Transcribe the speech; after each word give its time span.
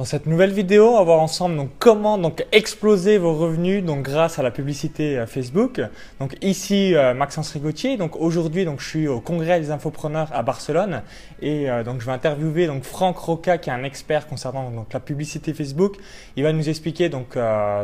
Dans 0.00 0.06
cette 0.06 0.24
nouvelle 0.24 0.52
vidéo, 0.54 0.94
on 0.94 0.96
va 0.96 1.02
voir 1.04 1.20
ensemble 1.20 1.56
donc, 1.56 1.68
comment 1.78 2.16
donc, 2.16 2.46
exploser 2.52 3.18
vos 3.18 3.34
revenus 3.34 3.84
donc, 3.84 4.00
grâce 4.00 4.38
à 4.38 4.42
la 4.42 4.50
publicité 4.50 5.18
euh, 5.18 5.26
Facebook. 5.26 5.78
Donc, 6.20 6.38
ici, 6.40 6.94
euh, 6.94 7.12
Maxence 7.12 7.50
Rigotier. 7.50 7.98
Donc, 7.98 8.16
aujourd'hui, 8.16 8.64
donc, 8.64 8.80
je 8.80 8.88
suis 8.88 9.08
au 9.08 9.20
congrès 9.20 9.60
des 9.60 9.70
infopreneurs 9.70 10.30
à 10.32 10.42
Barcelone 10.42 11.02
et 11.42 11.70
euh, 11.70 11.84
donc, 11.84 12.00
je 12.00 12.06
vais 12.06 12.12
interviewer 12.12 12.66
donc, 12.66 12.84
Franck 12.84 13.18
Roca 13.18 13.58
qui 13.58 13.68
est 13.68 13.74
un 13.74 13.84
expert 13.84 14.26
concernant 14.26 14.70
donc, 14.70 14.90
la 14.90 15.00
publicité 15.00 15.52
Facebook. 15.52 15.98
Il 16.34 16.44
va 16.44 16.54
nous 16.54 16.70
expliquer 16.70 17.10
donc, 17.10 17.36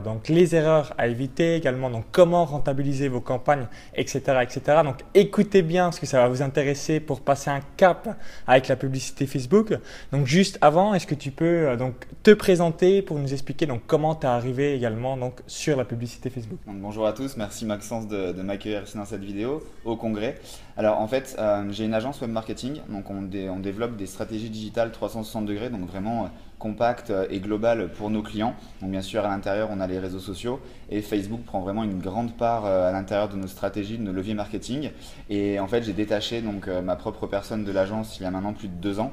donc, 0.03 0.29
les 0.29 0.57
erreurs 0.57 0.95
à 0.96 1.09
éviter, 1.09 1.57
également 1.57 1.91
donc, 1.91 2.07
comment 2.12 2.46
rentabiliser 2.46 3.09
vos 3.09 3.21
campagnes, 3.21 3.67
etc., 3.95 4.39
etc. 4.41 4.79
Donc, 4.85 5.01
écoutez 5.12 5.61
bien 5.61 5.85
parce 5.85 6.01
que 6.01 6.07
ça 6.07 6.23
va 6.23 6.29
vous 6.29 6.41
intéresser 6.41 6.98
pour 6.98 7.21
passer 7.21 7.51
un 7.51 7.61
cap 7.77 8.09
avec 8.46 8.69
la 8.69 8.77
publicité 8.77 9.27
Facebook. 9.27 9.75
Donc, 10.12 10.25
juste 10.25 10.57
avant, 10.62 10.95
est-ce 10.95 11.07
que 11.07 11.14
tu 11.14 11.30
peux 11.30 11.77
donc, 11.77 12.05
te 12.23 12.32
présenter 12.32 13.02
pour 13.02 13.18
nous 13.18 13.32
expliquer 13.32 13.66
donc, 13.66 13.82
comment 13.86 14.14
tu 14.14 14.26
es 14.26 14.29
arrivé 14.29 14.75
également 14.75 15.17
donc, 15.17 15.40
sur 15.46 15.76
la 15.76 15.85
publicité 15.85 16.31
Facebook. 16.31 16.58
bonjour 16.67 17.07
à 17.07 17.12
tous, 17.12 17.36
merci 17.36 17.64
Maxence 17.64 18.08
de, 18.08 18.32
de 18.32 18.43
m'accueillir 18.43 18.82
dans 18.94 19.04
cette 19.04 19.22
vidéo 19.22 19.62
au 19.85 19.96
congrès. 19.96 20.39
Alors 20.76 21.00
en 21.00 21.07
fait, 21.07 21.36
euh, 21.39 21.64
j'ai 21.71 21.84
une 21.84 21.95
agence 21.95 22.21
web 22.21 22.31
marketing, 22.31 22.81
donc 22.89 23.11
on, 23.11 23.29
on, 23.32 23.61
développe 23.61 23.96
des 23.96 24.07
stratégies 24.07 24.50
digitales 24.50 24.93
360 24.93 25.46
degrés, 25.46 25.71
donc 25.71 25.86
vraiment 25.86 26.31
euh, 26.57 26.67
compact 26.67 27.11
euh, 27.11 27.27
et 27.31 27.41
global 27.41 27.91
pour 27.91 28.11
nos 28.11 28.23
clients. 28.23 28.55
Donc 28.81 28.91
bien 28.91 29.03
sûr 29.03 29.25
à 29.25 29.29
l'intérieur 29.29 29.69
on 29.73 29.81
a 29.81 29.87
les 29.87 29.99
réseaux 29.99 30.19
sociaux 30.19 30.61
et 30.91 31.03
Facebook 31.03 31.41
prend 31.45 31.61
vraiment 31.61 31.85
une 31.85 31.99
grande 31.99 32.37
part 32.37 32.65
à 32.65 32.92
l'intérieur 32.92 33.29
de 33.29 33.37
nos 33.37 33.47
stratégies, 33.47 33.98
de 33.98 34.03
nos 34.03 34.12
leviers 34.12 34.34
marketing. 34.34 34.91
Et 35.31 35.59
en 35.59 35.67
fait 35.67 35.83
j'ai 35.83 35.92
détaché 35.92 36.42
donc 36.42 36.69
ma 36.69 36.97
propre 36.97 37.27
personne 37.27 37.65
de 37.65 37.73
l'agence 37.73 38.19
il 38.19 38.23
y 38.23 38.27
a 38.27 38.31
maintenant 38.31 38.53
plus 38.53 38.69
de 38.69 38.75
deux 38.75 39.01
ans 39.01 39.12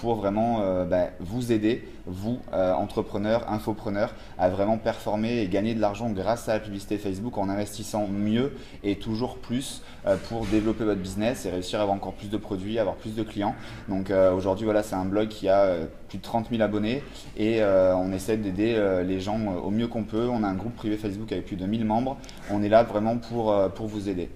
pour 0.00 0.16
vraiment 0.16 0.84
bah, 0.84 1.10
vous 1.20 1.52
aider 1.52 1.84
vous, 2.08 2.40
euh, 2.52 2.72
entrepreneurs, 2.72 3.50
infopreneurs, 3.50 4.14
à 4.38 4.48
vraiment 4.48 4.78
performer 4.78 5.40
et 5.40 5.48
gagner 5.48 5.74
de 5.74 5.80
l'argent 5.80 6.10
grâce 6.10 6.48
à 6.48 6.54
la 6.54 6.60
publicité 6.60 6.98
Facebook 6.98 7.38
en 7.38 7.48
investissant 7.48 8.06
mieux 8.08 8.52
et 8.82 8.96
toujours 8.96 9.36
plus 9.36 9.82
euh, 10.06 10.16
pour 10.28 10.46
développer 10.46 10.84
votre 10.84 11.00
business 11.00 11.46
et 11.46 11.50
réussir 11.50 11.78
à 11.78 11.82
avoir 11.82 11.96
encore 11.96 12.14
plus 12.14 12.30
de 12.30 12.36
produits, 12.36 12.78
avoir 12.78 12.96
plus 12.96 13.14
de 13.14 13.22
clients. 13.22 13.54
Donc 13.88 14.10
euh, 14.10 14.32
aujourd'hui, 14.32 14.64
voilà, 14.64 14.82
c'est 14.82 14.96
un 14.96 15.04
blog 15.04 15.28
qui 15.28 15.48
a 15.48 15.76
plus 16.08 16.18
de 16.18 16.22
30 16.22 16.48
000 16.50 16.62
abonnés 16.62 17.02
et 17.36 17.62
on 17.62 18.12
essaie 18.12 18.36
d'aider 18.36 19.02
les 19.06 19.20
gens 19.20 19.38
au 19.62 19.70
mieux 19.70 19.88
qu'on 19.88 20.04
peut. 20.04 20.28
On 20.28 20.42
a 20.42 20.48
un 20.48 20.54
groupe 20.54 20.74
privé 20.74 20.96
Facebook 20.96 21.30
avec 21.32 21.46
plus 21.46 21.56
de 21.56 21.66
1000 21.66 21.84
membres. 21.84 22.16
On 22.50 22.62
est 22.62 22.68
là 22.68 22.82
vraiment 22.82 23.16
pour, 23.18 23.54
pour 23.74 23.86
vous 23.86 24.08
aider. 24.08 24.30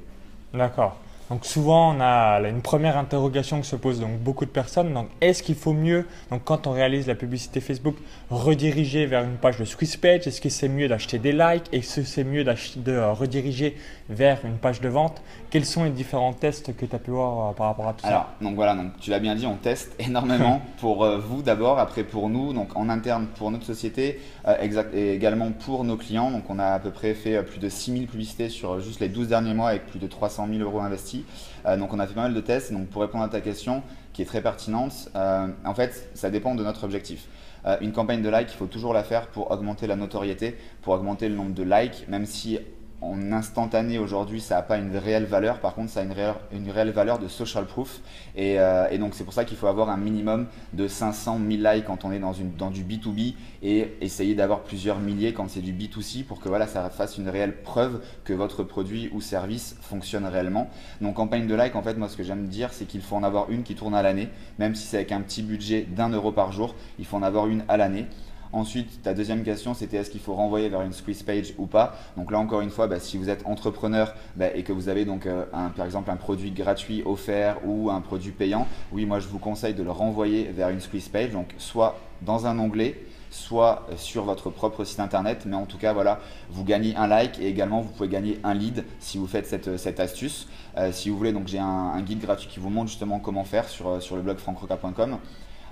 D'accord. 0.52 0.98
Donc 1.32 1.46
souvent, 1.46 1.96
on 1.96 2.00
a 2.02 2.46
une 2.46 2.60
première 2.60 2.98
interrogation 2.98 3.58
que 3.58 3.66
se 3.66 3.74
pose 3.74 4.00
donc 4.00 4.18
beaucoup 4.18 4.44
de 4.44 4.50
personnes. 4.50 4.92
Donc, 4.92 5.08
est-ce 5.22 5.42
qu'il 5.42 5.54
faut 5.54 5.72
mieux, 5.72 6.04
donc 6.30 6.42
quand 6.44 6.66
on 6.66 6.72
réalise 6.72 7.06
la 7.06 7.14
publicité 7.14 7.62
Facebook, 7.62 7.96
rediriger 8.28 9.06
vers 9.06 9.24
une 9.24 9.36
page 9.36 9.56
de 9.58 9.64
Swiss 9.64 9.96
Page? 9.96 10.26
Est-ce 10.26 10.42
que 10.42 10.50
c'est 10.50 10.68
mieux 10.68 10.88
d'acheter 10.88 11.18
des 11.18 11.32
likes? 11.32 11.72
Est-ce 11.72 12.00
que 12.00 12.06
c'est 12.06 12.24
mieux 12.24 12.44
de 12.44 12.98
rediriger 13.12 13.78
vers 14.10 14.44
une 14.44 14.58
page 14.58 14.82
de 14.82 14.90
vente? 14.90 15.22
Quels 15.48 15.64
sont 15.64 15.84
les 15.84 15.90
différents 15.90 16.34
tests 16.34 16.76
que 16.76 16.84
tu 16.84 16.94
as 16.94 16.98
pu 16.98 17.12
voir 17.12 17.48
euh, 17.48 17.52
par 17.54 17.68
rapport 17.68 17.88
à 17.88 17.94
tout 17.94 18.06
Alors, 18.06 18.28
ça 18.38 18.44
donc 18.44 18.54
voilà, 18.54 18.74
donc 18.74 18.98
tu 19.00 19.08
l'as 19.08 19.18
bien 19.18 19.34
dit, 19.34 19.46
on 19.46 19.56
teste 19.56 19.94
énormément 19.98 20.60
pour 20.80 21.02
euh, 21.02 21.16
vous 21.16 21.40
d'abord, 21.40 21.78
après 21.78 22.04
pour 22.04 22.28
nous, 22.28 22.52
donc 22.52 22.76
en 22.76 22.90
interne 22.90 23.26
pour 23.38 23.50
notre 23.50 23.64
société, 23.64 24.20
euh, 24.46 24.54
exact, 24.60 24.94
et 24.94 25.14
également 25.14 25.50
pour 25.50 25.84
nos 25.84 25.96
clients. 25.96 26.30
Donc 26.30 26.50
on 26.50 26.58
a 26.58 26.66
à 26.66 26.78
peu 26.78 26.90
près 26.90 27.14
fait 27.14 27.42
plus 27.42 27.58
de 27.58 27.70
6000 27.70 28.06
publicités 28.06 28.50
sur 28.50 28.80
juste 28.80 29.00
les 29.00 29.08
12 29.08 29.28
derniers 29.28 29.54
mois 29.54 29.70
avec 29.70 29.86
plus 29.86 29.98
de 29.98 30.06
300 30.06 30.46
000 30.50 30.60
euros 30.60 30.80
investis. 30.80 31.21
Euh, 31.66 31.76
donc 31.76 31.92
on 31.92 31.98
a 31.98 32.06
fait 32.06 32.14
pas 32.14 32.22
mal 32.22 32.34
de 32.34 32.40
tests. 32.40 32.72
Donc 32.72 32.88
pour 32.88 33.02
répondre 33.02 33.24
à 33.24 33.28
ta 33.28 33.40
question, 33.40 33.82
qui 34.12 34.22
est 34.22 34.26
très 34.26 34.42
pertinente, 34.42 35.10
euh, 35.16 35.48
en 35.64 35.74
fait, 35.74 36.10
ça 36.14 36.30
dépend 36.30 36.54
de 36.54 36.64
notre 36.64 36.84
objectif. 36.84 37.26
Euh, 37.64 37.76
une 37.80 37.92
campagne 37.92 38.22
de 38.22 38.28
like, 38.28 38.52
il 38.52 38.56
faut 38.56 38.66
toujours 38.66 38.92
la 38.92 39.04
faire 39.04 39.28
pour 39.28 39.50
augmenter 39.50 39.86
la 39.86 39.96
notoriété, 39.96 40.56
pour 40.82 40.94
augmenter 40.94 41.28
le 41.28 41.36
nombre 41.36 41.54
de 41.54 41.62
likes, 41.62 42.06
même 42.08 42.26
si 42.26 42.58
en 43.02 43.32
instantané 43.32 43.98
aujourd'hui, 43.98 44.40
ça 44.40 44.54
n'a 44.54 44.62
pas 44.62 44.78
une 44.78 44.96
réelle 44.96 45.24
valeur. 45.24 45.58
Par 45.58 45.74
contre, 45.74 45.90
ça 45.90 46.00
a 46.00 46.04
une 46.04 46.70
réelle, 46.70 46.90
valeur 46.90 47.18
de 47.18 47.26
social 47.26 47.66
proof. 47.66 48.00
Et, 48.36 48.60
euh, 48.60 48.88
et 48.90 48.98
donc, 48.98 49.14
c'est 49.14 49.24
pour 49.24 49.32
ça 49.32 49.44
qu'il 49.44 49.56
faut 49.56 49.66
avoir 49.66 49.90
un 49.90 49.96
minimum 49.96 50.46
de 50.72 50.86
500 50.86 51.40
1000 51.40 51.62
likes 51.62 51.84
quand 51.84 52.04
on 52.04 52.12
est 52.12 52.20
dans, 52.20 52.70
du 52.70 52.84
B2B 52.84 53.34
et 53.62 53.92
essayer 54.00 54.34
d'avoir 54.34 54.60
plusieurs 54.60 55.00
milliers 55.00 55.32
quand 55.32 55.50
c'est 55.50 55.60
du 55.60 55.72
B2C 55.72 56.24
pour 56.24 56.40
que 56.40 56.48
voilà, 56.48 56.66
ça 56.66 56.88
fasse 56.90 57.18
une 57.18 57.28
réelle 57.28 57.62
preuve 57.62 58.00
que 58.24 58.32
votre 58.32 58.62
produit 58.62 59.10
ou 59.12 59.20
service 59.20 59.76
fonctionne 59.80 60.24
réellement. 60.24 60.70
Donc, 61.00 61.14
campagne 61.14 61.48
de 61.48 61.54
like, 61.54 61.74
en 61.74 61.82
fait, 61.82 61.94
moi, 61.94 62.08
ce 62.08 62.16
que 62.16 62.22
j'aime 62.22 62.46
dire, 62.46 62.72
c'est 62.72 62.84
qu'il 62.84 63.02
faut 63.02 63.16
en 63.16 63.24
avoir 63.24 63.50
une 63.50 63.64
qui 63.64 63.74
tourne 63.74 63.94
à 63.94 64.02
l'année, 64.02 64.28
même 64.58 64.76
si 64.76 64.86
c'est 64.86 64.98
avec 64.98 65.12
un 65.12 65.20
petit 65.20 65.42
budget 65.42 65.82
d'un 65.82 66.08
euro 66.08 66.30
par 66.30 66.52
jour, 66.52 66.76
il 67.00 67.04
faut 67.04 67.16
en 67.16 67.22
avoir 67.22 67.48
une 67.48 67.64
à 67.68 67.76
l'année. 67.76 68.06
Ensuite, 68.52 69.02
ta 69.02 69.14
deuxième 69.14 69.44
question, 69.44 69.72
c'était 69.72 69.96
est-ce 69.96 70.10
qu'il 70.10 70.20
faut 70.20 70.34
renvoyer 70.34 70.68
vers 70.68 70.82
une 70.82 70.92
squeeze 70.92 71.22
page 71.22 71.54
ou 71.56 71.66
pas? 71.66 71.96
Donc 72.18 72.30
là, 72.30 72.38
encore 72.38 72.60
une 72.60 72.70
fois, 72.70 72.86
bah, 72.86 73.00
si 73.00 73.16
vous 73.16 73.30
êtes 73.30 73.46
entrepreneur 73.46 74.14
bah, 74.36 74.54
et 74.54 74.62
que 74.62 74.72
vous 74.72 74.90
avez 74.90 75.06
donc 75.06 75.24
euh, 75.24 75.44
un, 75.54 75.70
par 75.70 75.86
exemple 75.86 76.10
un 76.10 76.16
produit 76.16 76.50
gratuit 76.50 77.02
offert 77.06 77.56
ou 77.64 77.90
un 77.90 78.02
produit 78.02 78.32
payant, 78.32 78.66
oui, 78.92 79.06
moi 79.06 79.20
je 79.20 79.28
vous 79.28 79.38
conseille 79.38 79.72
de 79.72 79.82
le 79.82 79.90
renvoyer 79.90 80.44
vers 80.44 80.68
une 80.68 80.80
squeeze 80.80 81.08
page, 81.08 81.30
donc 81.30 81.54
soit 81.56 81.98
dans 82.20 82.46
un 82.46 82.58
onglet, 82.58 83.02
soit 83.30 83.86
sur 83.96 84.24
votre 84.24 84.50
propre 84.50 84.84
site 84.84 85.00
internet. 85.00 85.44
Mais 85.46 85.56
en 85.56 85.64
tout 85.64 85.78
cas, 85.78 85.94
voilà, 85.94 86.20
vous 86.50 86.64
gagnez 86.64 86.94
un 86.96 87.06
like 87.06 87.38
et 87.38 87.48
également 87.48 87.80
vous 87.80 87.88
pouvez 87.88 88.10
gagner 88.10 88.38
un 88.44 88.52
lead 88.52 88.84
si 89.00 89.16
vous 89.16 89.26
faites 89.26 89.46
cette, 89.46 89.78
cette 89.78 89.98
astuce. 89.98 90.46
Euh, 90.76 90.92
si 90.92 91.08
vous 91.08 91.16
voulez, 91.16 91.32
donc 91.32 91.48
j'ai 91.48 91.58
un, 91.58 91.64
un, 91.64 92.02
guide 92.02 92.20
gratuit 92.20 92.48
qui 92.48 92.60
vous 92.60 92.70
montre 92.70 92.90
justement 92.90 93.18
comment 93.18 93.44
faire 93.44 93.68
sur, 93.68 93.88
euh, 93.88 94.00
sur 94.00 94.16
le 94.16 94.22
blog 94.22 94.36
francroca.com. 94.36 95.18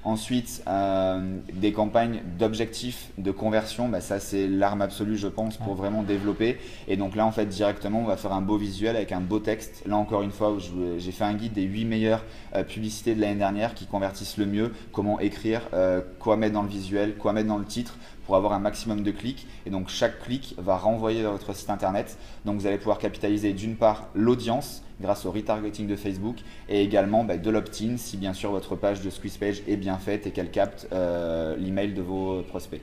Ensuite, 0.03 0.63
euh, 0.67 1.39
des 1.53 1.73
campagnes 1.73 2.23
d'objectifs 2.39 3.11
de 3.19 3.31
conversion, 3.31 3.89
bah, 3.89 4.01
ça 4.01 4.19
c'est 4.19 4.49
l'arme 4.49 4.81
absolue, 4.81 5.17
je 5.17 5.29
pense, 5.29 5.59
pour 5.59 5.75
vraiment 5.75 6.03
développer. 6.03 6.59
Et 6.89 6.97
donc 6.97 7.17
là, 7.17 7.27
en 7.27 7.33
fait, 7.33 7.45
directement, 7.47 8.01
on 8.01 8.07
va 8.07 8.17
faire 8.17 8.33
un 8.33 8.41
beau 8.41 8.57
visuel 8.57 8.97
avec 8.97 9.13
un 9.13 9.21
beau 9.21 9.41
texte. 9.41 9.83
Là, 9.87 9.97
encore 9.97 10.23
une 10.23 10.31
fois, 10.31 10.57
j'ai 10.97 11.13
fait 11.13 11.25
un 11.25 11.35
guide 11.35 11.53
des 11.53 11.65
8 11.65 11.85
meilleures 11.85 12.25
euh, 12.55 12.65
publicités 12.65 13.15
de 13.15 13.21
l'année 13.21 13.37
dernière 13.37 13.75
qui 13.75 13.87
convertissent 13.87 14.39
le 14.39 14.47
mieux, 14.47 14.73
comment 14.93 15.21
écrire, 15.21 15.69
euh, 15.75 16.01
quoi 16.19 16.39
mettre 16.39 16.55
dans 16.55 16.63
le 16.63 16.69
visuel, 16.69 17.17
quoi 17.17 17.35
mettre 17.35 17.49
dans 17.49 17.59
le 17.59 17.67
titre 17.67 17.99
pour 18.31 18.37
avoir 18.37 18.53
un 18.53 18.61
maximum 18.61 19.03
de 19.03 19.11
clics. 19.11 19.49
Et 19.67 19.71
donc, 19.71 19.89
chaque 19.89 20.21
clic 20.21 20.55
va 20.57 20.77
renvoyer 20.77 21.23
vers 21.23 21.33
votre 21.33 21.53
site 21.53 21.69
internet. 21.69 22.17
Donc, 22.45 22.61
vous 22.61 22.69
allez 22.69 22.79
pouvoir 22.79 22.99
capitaliser 22.99 23.53
d'une 23.53 23.75
part 23.75 24.07
l'audience 24.15 24.85
grâce 25.01 25.27
au 25.27 25.33
retargeting 25.33 25.89
de 25.89 25.97
Facebook 25.97 26.37
et 26.69 26.81
également 26.81 27.25
bah, 27.25 27.39
de 27.39 27.51
l'opt-in 27.51 27.97
si 27.97 28.17
bien 28.17 28.33
sûr 28.33 28.53
votre 28.53 28.77
page 28.77 29.01
de 29.01 29.11
squeeze 29.11 29.37
page 29.37 29.63
est 29.67 29.77
bien 29.77 29.99
faite 29.99 30.29
et 30.29 30.31
qu'elle 30.31 30.53
capte 30.53 30.87
euh, 30.93 31.57
l'email 31.57 31.93
de 31.93 32.03
vos 32.03 32.43
prospects. 32.43 32.81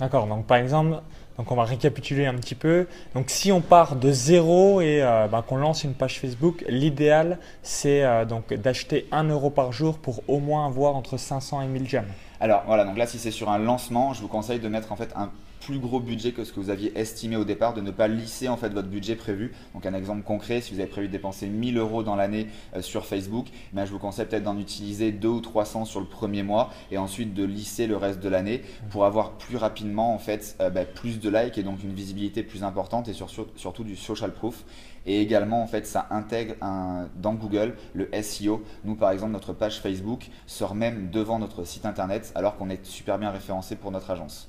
D'accord, 0.00 0.26
donc 0.26 0.44
par 0.44 0.58
exemple, 0.58 1.00
donc 1.38 1.50
on 1.50 1.54
va 1.54 1.64
récapituler 1.64 2.26
un 2.26 2.34
petit 2.34 2.54
peu. 2.54 2.86
Donc 3.14 3.30
si 3.30 3.52
on 3.52 3.62
part 3.62 3.96
de 3.96 4.12
zéro 4.12 4.82
et 4.82 5.02
euh, 5.02 5.28
bah, 5.28 5.42
qu'on 5.48 5.56
lance 5.56 5.82
une 5.82 5.94
page 5.94 6.20
Facebook, 6.20 6.62
l'idéal 6.68 7.38
c'est 7.62 8.04
euh, 8.04 8.26
donc 8.26 8.52
d'acheter 8.52 9.06
1 9.12 9.24
euro 9.30 9.48
par 9.48 9.72
jour 9.72 9.96
pour 9.96 10.20
au 10.28 10.40
moins 10.40 10.66
avoir 10.66 10.94
entre 10.94 11.16
500 11.16 11.62
et 11.62 11.68
1000 11.68 11.88
gemmes. 11.88 12.12
Alors 12.42 12.62
voilà, 12.66 12.84
donc 12.84 12.96
là 12.96 13.06
si 13.06 13.18
c'est 13.18 13.30
sur 13.30 13.50
un 13.50 13.58
lancement, 13.58 14.14
je 14.14 14.22
vous 14.22 14.28
conseille 14.28 14.60
de 14.60 14.68
mettre 14.68 14.92
en 14.92 14.96
fait 14.96 15.12
un 15.14 15.30
plus 15.60 15.78
gros 15.78 16.00
budget 16.00 16.32
que 16.32 16.42
ce 16.42 16.54
que 16.54 16.60
vous 16.60 16.70
aviez 16.70 16.98
estimé 16.98 17.36
au 17.36 17.44
départ, 17.44 17.74
de 17.74 17.82
ne 17.82 17.90
pas 17.90 18.08
lisser 18.08 18.48
en 18.48 18.56
fait 18.56 18.70
votre 18.70 18.88
budget 18.88 19.14
prévu. 19.14 19.52
Donc 19.74 19.84
un 19.84 19.92
exemple 19.92 20.22
concret, 20.22 20.62
si 20.62 20.72
vous 20.72 20.80
avez 20.80 20.88
prévu 20.88 21.08
de 21.08 21.12
dépenser 21.12 21.48
1000 21.48 21.76
euros 21.76 22.02
dans 22.02 22.16
l'année 22.16 22.46
euh, 22.74 22.80
sur 22.80 23.04
Facebook, 23.04 23.48
ben, 23.74 23.84
je 23.84 23.92
vous 23.92 23.98
conseille 23.98 24.24
peut-être 24.24 24.44
d'en 24.44 24.58
utiliser 24.58 25.12
2 25.12 25.28
ou 25.28 25.40
300 25.40 25.84
sur 25.84 26.00
le 26.00 26.06
premier 26.06 26.42
mois 26.42 26.70
et 26.90 26.96
ensuite 26.96 27.34
de 27.34 27.44
lisser 27.44 27.86
le 27.86 27.98
reste 27.98 28.20
de 28.20 28.28
l'année 28.30 28.62
pour 28.88 29.04
avoir 29.04 29.32
plus 29.32 29.58
rapidement 29.58 30.14
en 30.14 30.18
fait 30.18 30.56
euh, 30.60 30.70
ben, 30.70 30.86
plus 30.86 31.20
de 31.20 31.28
likes 31.28 31.58
et 31.58 31.62
donc 31.62 31.82
une 31.84 31.92
visibilité 31.92 32.42
plus 32.42 32.64
importante 32.64 33.08
et 33.08 33.12
surtout 33.12 33.84
du 33.84 33.96
social 33.96 34.32
proof. 34.32 34.64
Et 35.06 35.20
également, 35.20 35.62
en 35.62 35.66
fait, 35.66 35.86
ça 35.86 36.06
intègre 36.10 36.54
un, 36.60 37.08
dans 37.16 37.34
Google 37.34 37.74
le 37.94 38.08
SEO. 38.22 38.62
Nous, 38.84 38.94
par 38.94 39.10
exemple, 39.10 39.32
notre 39.32 39.52
page 39.52 39.80
Facebook 39.80 40.28
sort 40.46 40.74
même 40.74 41.10
devant 41.10 41.38
notre 41.38 41.64
site 41.64 41.86
internet 41.86 42.32
alors 42.34 42.56
qu'on 42.56 42.70
est 42.70 42.84
super 42.84 43.18
bien 43.18 43.30
référencé 43.30 43.76
pour 43.76 43.90
notre 43.90 44.10
agence. 44.10 44.48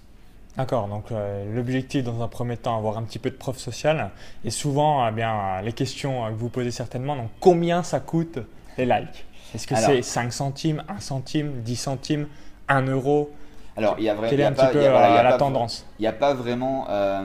D'accord, 0.58 0.90
donc 0.90 1.12
euh, 1.12 1.46
l'objectif 1.56 2.04
dans 2.04 2.22
un 2.22 2.28
premier 2.28 2.58
temps, 2.58 2.78
avoir 2.78 2.98
un 2.98 3.04
petit 3.04 3.20
peu 3.20 3.30
de 3.30 3.36
preuve 3.36 3.58
sociale. 3.58 4.12
Et 4.44 4.50
souvent, 4.50 5.08
eh 5.08 5.12
bien, 5.12 5.62
les 5.62 5.72
questions 5.72 6.28
que 6.28 6.34
vous 6.34 6.50
posez 6.50 6.72
certainement, 6.72 7.16
donc 7.16 7.30
combien 7.40 7.84
ça 7.84 8.02
coûte 8.02 8.40
les 8.78 8.86
likes? 8.86 9.26
Est-ce 9.56 9.68
que 9.68 9.76
c'est 9.76 10.02
5 10.02 10.32
centimes, 10.32 10.84
1 10.88 11.00
centime, 11.00 11.62
10 11.62 11.76
centimes, 11.76 12.28
1 12.68 12.88
euro? 12.88 13.32
Alors, 13.78 13.96
il 13.98 14.04
y 14.04 14.10
a 14.10 14.16
vraiment 14.16 15.24
la 15.24 15.38
tendance? 15.38 15.86
Il 16.00 16.02
n'y 16.02 16.08
a 16.08 16.14
pas 16.14 16.34
vraiment 16.34 16.88
euh, 16.90 17.24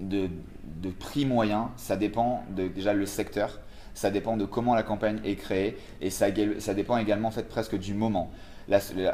de, 0.00 0.28
de, 0.84 0.90
prix 0.90 1.26
moyen, 1.26 1.70
ça 1.76 1.96
dépend 1.96 2.44
de 2.50 2.68
déjà 2.68 2.92
le 2.92 3.06
secteur, 3.06 3.60
ça 3.94 4.10
dépend 4.10 4.36
de 4.36 4.44
comment 4.44 4.74
la 4.74 4.82
campagne 4.82 5.20
est 5.24 5.36
créée 5.36 5.78
et 6.00 6.10
ça, 6.10 6.30
dépend 6.30 6.96
également 6.98 7.28
en 7.28 7.32
fait 7.32 7.48
presque 7.48 7.78
du 7.78 7.94
moment. 7.94 8.30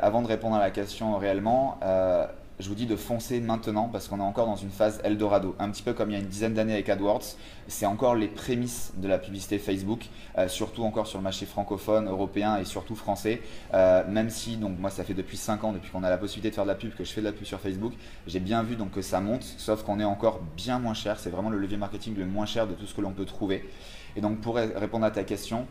avant 0.01 0.23
de 0.23 0.27
répondre 0.27 0.57
à 0.57 0.61
la 0.61 0.71
question 0.71 1.17
réellement, 1.17 1.79
euh, 1.83 2.27
je 2.61 2.69
vous 2.69 2.75
dis 2.75 2.87
de 2.87 2.97
foncer 2.97 3.41
maintenant 3.41 3.89
parce 3.89 4.07
qu'on 4.07 4.19
est 4.19 4.23
encore 4.23 4.47
dans 4.47 4.57
une 4.57 4.71
phase 4.71 5.01
Eldorado. 5.03 5.55
Un 5.59 5.71
petit 5.71 5.83
peu 5.83 5.95
comme 5.95 6.11
il 6.11 6.13
y 6.13 6.17
a 6.17 6.21
une 6.21 6.29
dizaine 6.29 6.53
d'années 6.53 6.75
avec 6.75 6.89
AdWords. 6.89 7.37
C'est 7.69 7.87
encore 7.87 8.15
les 8.15 8.29
prémices 8.29 8.93
de 8.97 9.09
la 9.09 9.19
publicité 9.19 9.59
Facebook, 9.59 10.07
euh, 10.37 10.47
surtout 10.47 10.85
encore 10.85 11.07
sur 11.07 11.19
le 11.19 11.25
marché 11.25 11.47
francophone, 11.47 12.09
européen 12.09 12.59
et 12.59 12.65
surtout 12.65 12.95
français. 12.95 13.41
Euh, 13.73 14.05
même 14.09 14.29
si, 14.29 14.57
donc 14.57 14.79
moi 14.79 14.91
ça 14.91 15.05
fait 15.05 15.15
depuis 15.15 15.39
5 15.39 15.65
ans, 15.65 15.73
depuis 15.73 15.91
qu'on 15.91 16.03
a 16.03 16.11
la 16.11 16.19
possibilité 16.19 16.51
de 16.51 16.55
faire 16.55 16.65
de 16.65 16.71
la 16.71 16.75
pub, 16.75 16.95
que 16.95 17.05
je 17.05 17.13
fais 17.13 17.23
de 17.23 17.27
la 17.27 17.33
pub 17.33 17.47
sur 17.47 17.61
Facebook, 17.61 17.95
j'ai 18.27 18.41
bien 18.41 18.63
vu 18.63 18.77
donc 18.77 18.91
que 18.91 19.03
ça 19.03 19.21
monte, 19.21 19.43
sauf 19.43 19.83
qu'on 19.83 19.99
est 19.99 20.05
encore 20.05 20.41
bien 20.57 20.79
moins 20.79 20.95
cher. 20.95 21.19
C'est 21.19 21.31
vraiment 21.31 21.51
le 21.51 21.59
levier 21.59 21.79
marketing 21.79 22.15
le 22.17 22.27
moins 22.27 22.47
cher 22.47 22.67
de 22.67 22.75
tout 22.75 22.87
ce 22.87 22.95
que 22.95 23.01
l'on 23.01 23.13
peut 23.13 23.25
trouver. 23.25 23.69
Et 24.17 24.21
donc 24.21 24.41
pour 24.41 24.57
répondre 24.57 25.07
à 25.07 25.11
ta 25.11 25.25
question, 25.25 25.67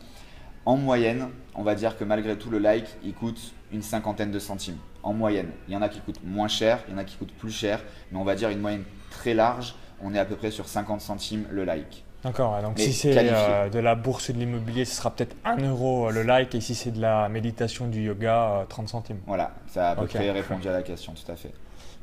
en 0.69 0.77
moyenne, 0.77 1.29
on 1.55 1.63
va 1.63 1.73
dire 1.73 1.97
que 1.97 2.03
malgré 2.03 2.37
tout, 2.37 2.51
le 2.51 2.59
like, 2.59 2.85
il 3.03 3.15
coûte 3.15 3.55
une 3.71 3.81
cinquantaine 3.81 4.29
de 4.29 4.37
centimes. 4.37 4.77
En 5.01 5.13
moyenne. 5.13 5.49
Il 5.67 5.73
y 5.73 5.75
en 5.75 5.81
a 5.81 5.89
qui 5.89 5.99
coûtent 5.99 6.23
moins 6.23 6.47
cher, 6.47 6.83
il 6.87 6.91
y 6.91 6.93
en 6.93 6.99
a 6.99 7.03
qui 7.03 7.15
coûtent 7.17 7.33
plus 7.33 7.49
cher, 7.49 7.81
mais 8.11 8.19
on 8.19 8.23
va 8.23 8.35
dire 8.35 8.51
une 8.51 8.59
moyenne 8.59 8.83
très 9.09 9.33
large. 9.33 9.73
On 9.99 10.13
est 10.13 10.19
à 10.19 10.25
peu 10.25 10.35
près 10.35 10.51
sur 10.51 10.67
50 10.67 11.01
centimes 11.01 11.47
le 11.49 11.65
like. 11.65 12.05
D'accord, 12.23 12.61
donc 12.61 12.79
si 12.79 12.91
c'est 12.91 13.15
euh, 13.15 13.69
de 13.69 13.79
la 13.79 13.95
bourse 13.95 14.31
de 14.31 14.37
l'immobilier, 14.37 14.83
ce 14.83 14.95
sera 14.95 15.09
peut-être 15.11 15.35
1 15.45 15.57
euro 15.69 16.07
euh, 16.07 16.11
le 16.11 16.23
like, 16.23 16.53
et 16.53 16.59
si 16.59 16.75
c'est 16.75 16.91
de 16.91 16.99
la 16.99 17.29
méditation, 17.29 17.87
du 17.87 18.01
yoga, 18.01 18.65
30 18.67 18.85
euh, 18.85 18.87
centimes. 18.89 19.19
Voilà, 19.25 19.51
ça 19.67 19.89
a 19.89 19.91
à 19.91 19.95
peu 19.95 20.05
près 20.05 20.29
répondu 20.31 20.67
à 20.67 20.73
la 20.73 20.81
question, 20.81 21.13
tout 21.13 21.31
à 21.31 21.35
fait. 21.35 21.51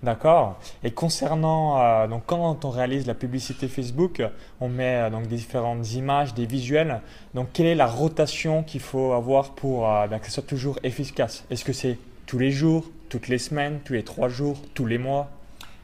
D'accord. 0.02 0.58
Et 0.84 0.90
concernant, 0.90 1.80
euh, 1.80 2.06
donc 2.06 2.24
quand 2.26 2.64
on 2.64 2.70
réalise 2.70 3.06
la 3.06 3.14
publicité 3.14 3.66
Facebook, 3.66 4.22
on 4.60 4.68
met 4.68 4.96
euh, 4.96 5.10
donc 5.10 5.26
différentes 5.26 5.90
images, 5.94 6.34
des 6.34 6.44
visuels. 6.44 7.00
Donc 7.34 7.48
quelle 7.52 7.66
est 7.66 7.74
la 7.74 7.86
rotation 7.86 8.62
qu'il 8.62 8.80
faut 8.80 9.12
avoir 9.12 9.52
pour 9.52 9.90
euh, 9.90 10.06
ben, 10.06 10.19
que 10.19 10.26
ce 10.26 10.32
soit 10.32 10.42
toujours 10.42 10.78
efficace? 10.82 11.44
Est-ce 11.50 11.64
que 11.64 11.72
c'est 11.72 11.98
tous 12.26 12.38
les 12.38 12.50
jours, 12.50 12.84
toutes 13.08 13.28
les 13.28 13.38
semaines, 13.38 13.80
tous 13.84 13.94
les 13.94 14.04
trois 14.04 14.28
jours, 14.28 14.58
tous 14.74 14.86
les 14.86 14.98
mois? 14.98 15.30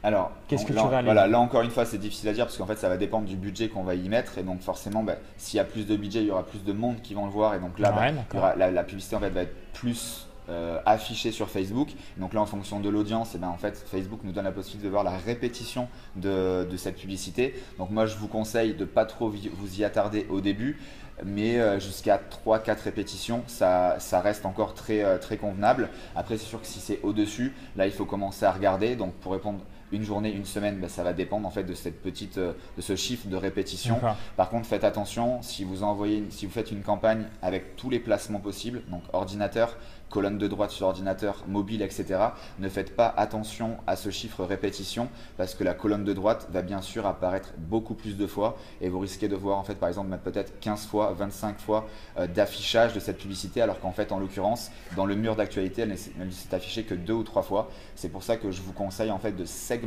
Alors, 0.03 0.31
qu'est-ce 0.47 0.65
que 0.65 0.73
tu 0.73 0.79
réalises 0.79 1.05
Voilà, 1.05 1.27
là 1.27 1.39
encore 1.39 1.61
une 1.61 1.71
fois, 1.71 1.85
c'est 1.85 1.97
difficile 1.97 2.27
à 2.27 2.33
dire 2.33 2.45
parce 2.45 2.57
qu'en 2.57 2.65
fait, 2.65 2.75
ça 2.75 2.89
va 2.89 2.97
dépendre 2.97 3.25
du 3.25 3.37
budget 3.37 3.69
qu'on 3.69 3.83
va 3.83 3.95
y 3.95 4.09
mettre. 4.09 4.37
Et 4.37 4.43
donc, 4.43 4.61
forcément, 4.61 5.01
ben, 5.01 5.15
s'il 5.37 5.57
y 5.57 5.59
a 5.61 5.63
plus 5.63 5.87
de 5.87 5.95
budget, 5.95 6.19
il 6.19 6.27
y 6.27 6.31
aura 6.31 6.45
plus 6.45 6.63
de 6.63 6.73
monde 6.73 7.01
qui 7.01 7.13
vont 7.13 7.25
le 7.25 7.31
voir. 7.31 7.55
Et 7.55 7.59
donc 7.59 7.79
là, 7.79 7.91
ben, 7.91 8.53
la, 8.57 8.69
la, 8.69 8.83
publicité 8.83 9.15
en 9.15 9.21
fait, 9.21 9.29
va 9.29 9.43
être 9.43 9.55
plus 9.71 10.27
euh, 10.49 10.77
affiché 10.85 11.31
sur 11.31 11.49
Facebook. 11.49 11.87
Donc 12.17 12.33
là, 12.33 12.41
en 12.41 12.45
fonction 12.45 12.81
de 12.81 12.89
l'audience, 12.89 13.33
et 13.33 13.37
eh 13.37 13.39
ben, 13.39 13.47
en 13.47 13.55
fait, 13.55 13.77
Facebook 13.89 14.19
nous 14.25 14.33
donne 14.33 14.43
la 14.43 14.51
possibilité 14.51 14.87
de 14.87 14.91
voir 14.91 15.05
la 15.05 15.17
répétition 15.17 15.87
de, 16.17 16.67
cette 16.75 16.97
publicité. 16.97 17.55
Donc 17.77 17.89
moi, 17.89 18.05
je 18.05 18.17
vous 18.17 18.27
conseille 18.27 18.73
de 18.73 18.81
ne 18.81 18.85
pas 18.85 19.05
trop 19.05 19.29
vous 19.29 19.79
y 19.79 19.85
attarder 19.85 20.27
au 20.29 20.41
début, 20.41 20.81
mais 21.23 21.61
euh, 21.61 21.79
jusqu'à 21.79 22.19
3-4 22.45 22.83
répétitions, 22.83 23.43
ça, 23.47 23.95
ça, 23.99 24.19
reste 24.19 24.45
encore 24.45 24.73
très, 24.73 25.01
euh, 25.01 25.17
très 25.17 25.37
convenable. 25.37 25.87
Après, 26.13 26.37
c'est 26.37 26.45
sûr 26.45 26.59
que 26.59 26.67
si 26.67 26.81
c'est 26.81 26.99
au-dessus, 27.03 27.53
là, 27.77 27.85
il 27.85 27.93
faut 27.93 28.05
commencer 28.05 28.43
à 28.43 28.51
regarder. 28.51 28.97
Donc 28.97 29.13
pour 29.13 29.31
répondre 29.31 29.59
une 29.93 30.03
journée, 30.03 30.31
une 30.31 30.45
semaine, 30.45 30.79
ben, 30.79 30.89
ça 30.89 31.03
va 31.03 31.13
dépendre 31.13 31.47
en 31.47 31.51
fait 31.51 31.63
de 31.63 31.73
cette 31.73 32.01
petite, 32.01 32.37
de 32.39 32.55
ce 32.79 32.95
chiffre 32.95 33.27
de 33.27 33.35
répétition. 33.35 33.99
Par 34.35 34.49
contre, 34.49 34.67
faites 34.67 34.83
attention 34.83 35.41
si 35.41 35.63
vous 35.63 35.83
envoyez, 35.83 36.25
si 36.29 36.45
vous 36.45 36.51
faites 36.51 36.71
une 36.71 36.81
campagne 36.81 37.25
avec 37.41 37.75
tous 37.75 37.89
les 37.89 37.99
placements 37.99 38.39
possibles, 38.39 38.81
donc 38.89 39.03
ordinateur, 39.13 39.77
colonne 40.13 40.37
de 40.37 40.47
droite 40.47 40.69
sur 40.69 40.85
ordinateur, 40.85 41.43
mobile, 41.47 41.81
etc. 41.81 42.19
Ne 42.59 42.69
faites 42.69 42.95
pas 42.95 43.11
attention 43.17 43.77
à 43.87 43.95
ce 43.95 44.11
chiffre 44.11 44.43
répétition 44.45 45.09
parce 45.37 45.55
que 45.55 45.63
la 45.63 45.73
colonne 45.73 46.03
de 46.03 46.13
droite 46.13 46.47
va 46.51 46.61
bien 46.61 46.83
sûr 46.83 47.07
apparaître 47.07 47.53
beaucoup 47.57 47.95
plus 47.95 48.15
de 48.15 48.27
fois 48.27 48.55
et 48.79 48.89
vous 48.89 48.99
risquez 48.99 49.27
de 49.27 49.35
voir 49.35 49.57
en 49.57 49.63
fait 49.63 49.73
par 49.73 49.89
exemple 49.89 50.15
peut-être 50.23 50.59
15 50.59 50.85
fois, 50.85 51.15
25 51.17 51.57
fois 51.57 51.87
euh, 52.19 52.27
d'affichage 52.27 52.93
de 52.93 52.99
cette 52.99 53.17
publicité 53.17 53.63
alors 53.63 53.79
qu'en 53.79 53.91
fait 53.91 54.11
en 54.11 54.19
l'occurrence 54.19 54.69
dans 54.95 55.07
le 55.07 55.15
mur 55.15 55.35
d'actualité 55.35 55.81
elle 55.81 55.89
ne 55.89 56.31
s'est 56.31 56.53
affichée 56.53 56.83
que 56.83 56.93
deux 56.93 57.13
ou 57.13 57.23
trois 57.23 57.41
fois. 57.41 57.71
C'est 57.95 58.09
pour 58.09 58.21
ça 58.21 58.37
que 58.37 58.51
je 58.51 58.61
vous 58.61 58.73
conseille 58.73 59.09
en 59.09 59.19
fait 59.19 59.31
de 59.31 59.45
segmenter 59.45 59.82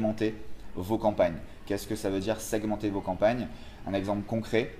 vos 0.75 0.98
campagnes. 0.98 1.37
Qu'est-ce 1.66 1.87
que 1.87 1.96
ça 1.96 2.10
veut 2.10 2.20
dire 2.20 2.40
segmenter 2.40 2.90
vos 2.90 3.00
campagnes? 3.00 3.48
Un 3.87 3.94
exemple 3.94 4.22
concret, 4.26 4.72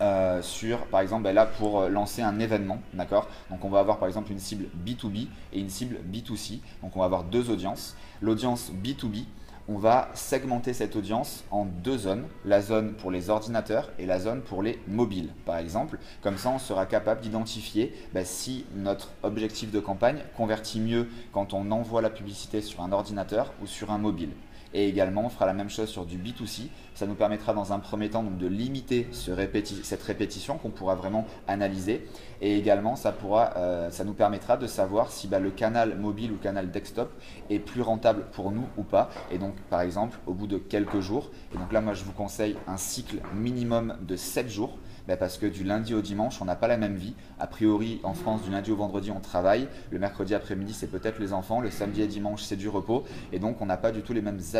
euh, 0.00 0.40
sur, 0.40 0.86
par 0.86 1.00
exemple, 1.00 1.24
ben 1.24 1.34
là, 1.34 1.44
pour 1.44 1.88
lancer 1.88 2.22
un 2.22 2.38
événement, 2.40 2.78
d'accord? 2.94 3.28
Donc, 3.50 3.64
on 3.64 3.68
va 3.68 3.80
avoir, 3.80 3.98
par 3.98 4.08
exemple, 4.08 4.32
une 4.32 4.38
cible 4.38 4.66
B2B 4.84 5.26
et 5.52 5.60
une 5.60 5.68
cible 5.68 5.98
B2C. 6.10 6.60
Donc, 6.82 6.96
on 6.96 7.00
va 7.00 7.04
avoir 7.04 7.24
deux 7.24 7.50
audiences. 7.50 7.96
L'audience 8.22 8.72
B2B, 8.82 9.24
on 9.70 9.78
va 9.78 10.08
segmenter 10.14 10.72
cette 10.72 10.96
audience 10.96 11.44
en 11.52 11.64
deux 11.64 11.96
zones, 11.96 12.24
la 12.44 12.60
zone 12.60 12.94
pour 12.94 13.12
les 13.12 13.30
ordinateurs 13.30 13.88
et 14.00 14.06
la 14.06 14.18
zone 14.18 14.42
pour 14.42 14.64
les 14.64 14.80
mobiles, 14.88 15.30
par 15.46 15.58
exemple. 15.58 15.98
Comme 16.22 16.38
ça, 16.38 16.50
on 16.50 16.58
sera 16.58 16.86
capable 16.86 17.20
d'identifier 17.20 17.94
ben, 18.12 18.24
si 18.24 18.66
notre 18.74 19.10
objectif 19.22 19.70
de 19.70 19.78
campagne 19.78 20.24
convertit 20.36 20.80
mieux 20.80 21.08
quand 21.32 21.54
on 21.54 21.70
envoie 21.70 22.02
la 22.02 22.10
publicité 22.10 22.62
sur 22.62 22.82
un 22.82 22.90
ordinateur 22.90 23.52
ou 23.62 23.68
sur 23.68 23.92
un 23.92 23.98
mobile. 23.98 24.30
Et 24.72 24.88
également, 24.88 25.24
on 25.26 25.28
fera 25.28 25.46
la 25.46 25.52
même 25.52 25.70
chose 25.70 25.88
sur 25.88 26.04
du 26.04 26.18
B2C. 26.18 26.68
Ça 26.94 27.06
nous 27.06 27.14
permettra 27.14 27.54
dans 27.54 27.72
un 27.72 27.78
premier 27.78 28.10
temps 28.10 28.22
de 28.22 28.46
limiter 28.46 29.08
cette 29.12 30.02
répétition 30.02 30.58
qu'on 30.58 30.70
pourra 30.70 30.94
vraiment 30.94 31.26
analyser. 31.48 32.06
Et 32.40 32.56
également, 32.56 32.96
ça, 32.96 33.14
euh, 33.56 33.90
nous 34.04 34.14
permettra 34.14 34.56
de 34.56 34.66
savoir 34.66 35.10
si 35.10 35.26
bah, 35.26 35.40
le 35.40 35.50
canal 35.50 35.98
mobile 35.98 36.32
ou 36.32 36.36
canal 36.36 36.70
desktop 36.70 37.12
est 37.48 37.58
plus 37.58 37.82
rentable 37.82 38.26
pour 38.32 38.50
nous 38.50 38.66
ou 38.76 38.82
pas. 38.82 39.10
Et 39.30 39.38
donc, 39.38 39.54
par 39.70 39.80
exemple, 39.80 40.18
au 40.26 40.34
bout 40.34 40.46
de 40.46 40.58
quelques 40.58 41.00
jours, 41.00 41.30
et 41.54 41.58
donc 41.58 41.72
là, 41.72 41.80
moi, 41.80 41.94
je 41.94 42.04
vous 42.04 42.12
conseille 42.12 42.56
un 42.66 42.76
cycle 42.76 43.16
minimum 43.34 43.96
de 44.02 44.16
7 44.16 44.48
jours. 44.48 44.78
Bah, 45.08 45.16
parce 45.16 45.38
que 45.38 45.46
du 45.46 45.64
lundi 45.64 45.94
au 45.94 46.02
dimanche, 46.02 46.40
on 46.40 46.44
n'a 46.44 46.54
pas 46.54 46.68
la 46.68 46.76
même 46.76 46.94
vie. 46.94 47.14
A 47.40 47.46
priori, 47.46 48.00
en 48.04 48.14
France, 48.14 48.42
du 48.42 48.50
lundi 48.50 48.70
au 48.70 48.76
vendredi, 48.76 49.10
on 49.10 49.18
travaille. 49.18 49.66
Le 49.90 49.98
mercredi 49.98 50.34
après-midi, 50.34 50.72
c'est 50.72 50.86
peut-être 50.86 51.18
les 51.18 51.32
enfants. 51.32 51.60
Le 51.60 51.70
samedi 51.70 52.02
et 52.02 52.06
dimanche, 52.06 52.42
c'est 52.42 52.56
du 52.56 52.68
repos. 52.68 53.04
Et 53.32 53.38
donc, 53.38 53.60
on 53.60 53.66
n'a 53.66 53.78
pas 53.78 53.90
du 53.90 54.02
tout 54.02 54.12
les 54.12 54.22
mêmes 54.22 54.38
habitudes 54.54 54.59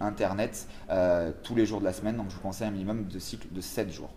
Internet 0.00 0.68
euh, 0.90 1.32
tous 1.42 1.54
les 1.54 1.66
jours 1.66 1.80
de 1.80 1.84
la 1.84 1.92
semaine. 1.92 2.16
Donc, 2.16 2.30
je 2.30 2.34
vous 2.34 2.40
conseille 2.40 2.68
un 2.68 2.72
minimum 2.72 3.06
de 3.06 3.18
cycle 3.18 3.48
de 3.50 3.60
7 3.60 3.90
jours. 3.92 4.10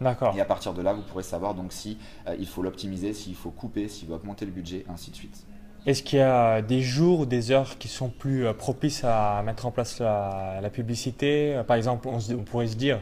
D'accord. 0.00 0.34
Et 0.36 0.40
à 0.40 0.44
partir 0.44 0.74
de 0.74 0.82
là, 0.82 0.92
vous 0.92 1.02
pourrez 1.02 1.24
savoir 1.24 1.54
donc 1.54 1.72
si 1.72 1.98
euh, 2.28 2.36
il 2.38 2.46
faut 2.46 2.62
l'optimiser, 2.62 3.12
s'il 3.12 3.34
faut 3.34 3.50
couper, 3.50 3.88
s'il 3.88 4.08
faut 4.08 4.14
augmenter 4.14 4.44
le 4.44 4.52
budget, 4.52 4.84
ainsi 4.88 5.10
de 5.10 5.16
suite. 5.16 5.44
Est-ce 5.86 6.02
qu'il 6.02 6.18
y 6.18 6.22
a 6.22 6.62
des 6.62 6.82
jours 6.82 7.20
ou 7.20 7.26
des 7.26 7.50
heures 7.50 7.78
qui 7.78 7.88
sont 7.88 8.08
plus 8.08 8.46
euh, 8.46 8.52
propices 8.52 9.02
à 9.04 9.42
mettre 9.44 9.66
en 9.66 9.70
place 9.70 10.00
la, 10.00 10.70
publicité? 10.72 11.60
Par 11.66 11.76
exemple, 11.76 12.08
on 12.08 12.42
pourrait 12.44 12.68
se 12.68 12.76
dire, 12.76 13.00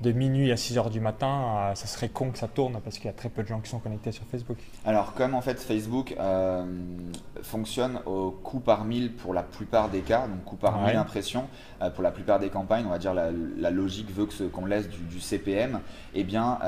de 0.00 0.12
minuit 0.12 0.50
à 0.50 0.56
6 0.56 0.78
heures 0.78 0.90
du 0.90 1.00
matin, 1.00 1.70
euh, 1.70 1.74
ça 1.74 1.86
serait 1.86 2.08
con 2.08 2.30
que 2.30 2.38
ça 2.38 2.48
tourne 2.48 2.78
parce 2.82 2.96
qu'il 2.96 3.06
y 3.06 3.08
a 3.08 3.12
très 3.12 3.28
peu 3.28 3.42
de 3.42 3.48
gens 3.48 3.60
qui 3.60 3.70
sont 3.70 3.78
connectés 3.78 4.12
sur 4.12 4.24
Facebook. 4.24 4.58
Alors 4.84 5.14
comme 5.14 5.34
en 5.34 5.40
fait 5.40 5.60
Facebook 5.60 6.14
euh, 6.18 6.64
fonctionne 7.42 8.00
au 8.04 8.30
coût 8.30 8.60
par 8.60 8.84
mille 8.84 9.12
pour 9.12 9.34
la 9.34 9.42
plupart 9.42 9.88
des 9.88 10.00
cas, 10.00 10.26
donc 10.26 10.44
coût 10.44 10.56
par 10.56 10.80
mille 10.80 10.96
impressions, 10.96 11.46
euh, 11.80 11.90
pour 11.90 12.02
la 12.02 12.10
plupart 12.10 12.38
des 12.38 12.48
campagnes, 12.48 12.84
on 12.86 12.90
va 12.90 12.98
dire 12.98 13.14
la, 13.14 13.30
la 13.56 13.70
logique 13.70 14.10
veut 14.10 14.26
qu'on 14.52 14.66
laisse 14.66 14.88
du, 14.88 15.20
CPM, 15.20 15.80
eh 16.14 16.24
bien 16.24 16.58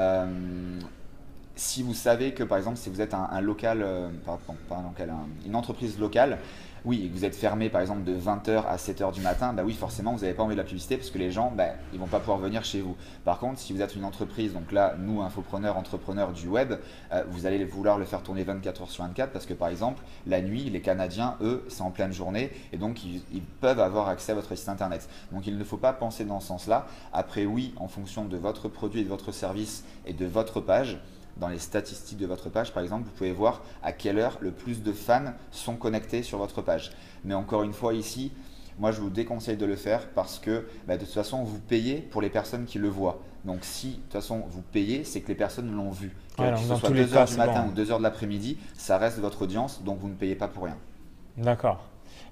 si 1.56 1.82
vous 1.82 1.94
savez 1.94 2.32
que 2.32 2.42
par 2.42 2.58
exemple 2.58 2.76
si 2.76 2.90
vous 2.90 3.00
êtes 3.00 3.14
un, 3.14 3.40
local, 3.40 3.84
pardon, 4.24 4.40
pas 4.68 4.76
un 4.76 4.82
local, 4.82 5.12
une 5.46 5.56
entreprise 5.56 5.98
locale, 5.98 6.38
oui, 6.86 7.02
et 7.04 7.08
que 7.08 7.14
vous 7.14 7.24
êtes 7.24 7.34
fermé 7.34 7.68
par 7.68 7.80
exemple 7.80 8.04
de 8.04 8.16
20h 8.16 8.64
à 8.64 8.76
7h 8.76 9.12
du 9.12 9.20
matin, 9.20 9.52
bah 9.52 9.62
oui, 9.66 9.74
forcément, 9.74 10.12
vous 10.12 10.20
n'avez 10.20 10.34
pas 10.34 10.44
envie 10.44 10.54
de 10.54 10.60
la 10.60 10.64
publicité 10.64 10.96
parce 10.96 11.10
que 11.10 11.18
les 11.18 11.32
gens, 11.32 11.52
bah, 11.54 11.70
ils 11.92 11.98
vont 11.98 12.06
pas 12.06 12.20
pouvoir 12.20 12.38
venir 12.38 12.64
chez 12.64 12.80
vous. 12.80 12.96
Par 13.24 13.40
contre, 13.40 13.58
si 13.58 13.72
vous 13.72 13.82
êtes 13.82 13.96
une 13.96 14.04
entreprise, 14.04 14.52
donc 14.52 14.70
là, 14.70 14.94
nous, 14.96 15.20
infopreneurs, 15.20 15.76
entrepreneurs 15.76 16.32
du 16.32 16.46
web, 16.46 16.74
euh, 17.12 17.24
vous 17.28 17.44
allez 17.44 17.64
vouloir 17.64 17.98
le 17.98 18.04
faire 18.04 18.22
tourner 18.22 18.44
24 18.44 18.84
h 18.84 18.88
sur 18.88 19.02
24 19.02 19.32
parce 19.32 19.46
que 19.46 19.54
par 19.54 19.68
exemple, 19.68 20.00
la 20.28 20.40
nuit, 20.40 20.70
les 20.70 20.80
Canadiens, 20.80 21.36
eux, 21.40 21.64
c'est 21.68 21.82
en 21.82 21.90
pleine 21.90 22.12
journée 22.12 22.52
et 22.72 22.76
donc 22.76 23.04
ils, 23.04 23.20
ils, 23.32 23.42
peuvent 23.42 23.80
avoir 23.80 24.08
accès 24.08 24.30
à 24.30 24.34
votre 24.36 24.54
site 24.54 24.68
internet. 24.68 25.08
Donc 25.32 25.48
il 25.48 25.58
ne 25.58 25.64
faut 25.64 25.78
pas 25.78 25.92
penser 25.92 26.24
dans 26.24 26.38
ce 26.38 26.46
sens-là. 26.46 26.86
Après, 27.12 27.46
oui, 27.46 27.74
en 27.78 27.88
fonction 27.88 28.26
de 28.26 28.36
votre 28.36 28.68
produit 28.68 29.00
et 29.00 29.04
de 29.04 29.08
votre 29.08 29.32
service 29.32 29.84
et 30.06 30.12
de 30.12 30.26
votre 30.26 30.60
page, 30.60 31.00
dans 31.36 31.48
les 31.48 31.58
statistiques 31.58 32.18
de 32.18 32.26
votre 32.26 32.48
page, 32.48 32.72
par 32.72 32.82
exemple, 32.82 33.04
vous 33.04 33.10
pouvez 33.10 33.32
voir 33.32 33.62
à 33.82 33.92
quelle 33.92 34.18
heure 34.18 34.38
le 34.40 34.50
plus 34.50 34.82
de 34.82 34.92
fans 34.92 35.32
sont 35.50 35.76
connectés 35.76 36.22
sur 36.22 36.38
votre 36.38 36.62
page. 36.62 36.92
Mais 37.24 37.34
encore 37.34 37.62
une 37.62 37.72
fois, 37.72 37.94
ici, 37.94 38.32
moi 38.78 38.92
je 38.92 39.00
vous 39.00 39.10
déconseille 39.10 39.56
de 39.56 39.66
le 39.66 39.76
faire 39.76 40.08
parce 40.10 40.38
que 40.38 40.66
bah, 40.86 40.96
de 40.96 41.04
toute 41.04 41.14
façon, 41.14 41.44
vous 41.44 41.58
payez 41.58 41.96
pour 41.96 42.22
les 42.22 42.30
personnes 42.30 42.64
qui 42.64 42.78
le 42.78 42.88
voient. 42.88 43.20
Donc 43.44 43.58
si 43.62 43.88
de 43.88 43.94
toute 43.94 44.12
façon 44.12 44.44
vous 44.48 44.62
payez, 44.62 45.04
c'est 45.04 45.20
que 45.20 45.28
les 45.28 45.34
personnes 45.34 45.74
l'ont 45.74 45.90
vu. 45.90 46.14
que 46.36 46.56
ce 46.56 46.74
soit 46.74 46.90
2h 46.90 47.28
du 47.30 47.36
matin 47.36 47.66
ou 47.68 47.72
2h 47.72 47.98
de 47.98 48.02
l'après-midi, 48.02 48.58
ça 48.74 48.98
reste 48.98 49.18
votre 49.18 49.42
audience, 49.42 49.82
donc 49.82 49.98
vous 49.98 50.08
ne 50.08 50.14
payez 50.14 50.34
pas 50.34 50.48
pour 50.48 50.64
rien. 50.64 50.76
D'accord. 51.36 51.84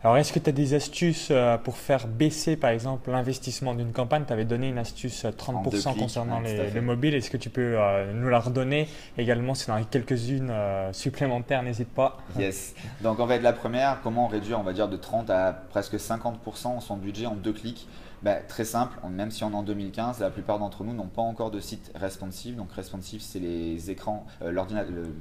Alors, 0.02 0.18
est-ce 0.18 0.34
que 0.34 0.38
tu 0.38 0.50
as 0.50 0.52
des 0.52 0.74
astuces 0.74 1.28
euh, 1.30 1.56
pour 1.56 1.78
faire 1.78 2.06
baisser, 2.06 2.56
par 2.56 2.70
exemple, 2.70 3.10
l'investissement 3.10 3.74
d'une 3.74 3.92
campagne? 3.92 4.24
Tu 4.26 4.34
avais 4.34 4.44
donné 4.44 4.68
une 4.68 4.76
astuce 4.76 5.24
30% 5.24 5.88
euh, 5.88 5.92
concernant 5.98 6.40
les, 6.40 6.80
mobiles. 6.82 7.14
Est-ce 7.14 7.30
que 7.30 7.38
tu 7.38 7.48
peux 7.48 7.76
euh, 7.78 8.12
nous 8.12 8.28
la 8.28 8.38
redonner? 8.38 8.86
Également 9.16 9.54
Si 9.54 9.68
y 9.68 9.72
en 9.72 9.76
a 9.76 9.82
quelques-unes 9.82 10.52
supplémentaires, 10.92 11.62
n'hésite 11.62 11.88
pas. 11.88 12.18
Yes. 12.38 12.74
Donc, 13.02 13.18
en 13.18 13.26
fait, 13.26 13.40
la 13.40 13.54
première, 13.54 14.00
comment 14.02 14.26
réduire, 14.26 14.60
on 14.60 14.62
va 14.62 14.74
dire, 14.74 14.88
de 14.88 14.96
30 14.98 15.30
à 15.30 15.52
presque 15.70 15.94
50% 15.94 16.80
son 16.80 16.96
budget 16.96 17.24
en 17.24 17.34
deux 17.34 17.52
clics? 17.52 17.88
Bah, 18.24 18.36
très 18.36 18.64
simple, 18.64 18.98
même 19.10 19.30
si 19.30 19.44
on 19.44 19.50
est 19.50 19.54
en 19.54 19.62
2015, 19.62 20.20
la 20.20 20.30
plupart 20.30 20.58
d'entre 20.58 20.82
nous 20.82 20.94
n'ont 20.94 21.08
pas 21.08 21.20
encore 21.20 21.50
de 21.50 21.60
site 21.60 21.92
responsive. 21.94 22.56
Donc 22.56 22.72
responsive, 22.72 23.20
c'est 23.20 23.38
les 23.38 23.90
écrans, 23.90 24.26
euh, 24.40 24.64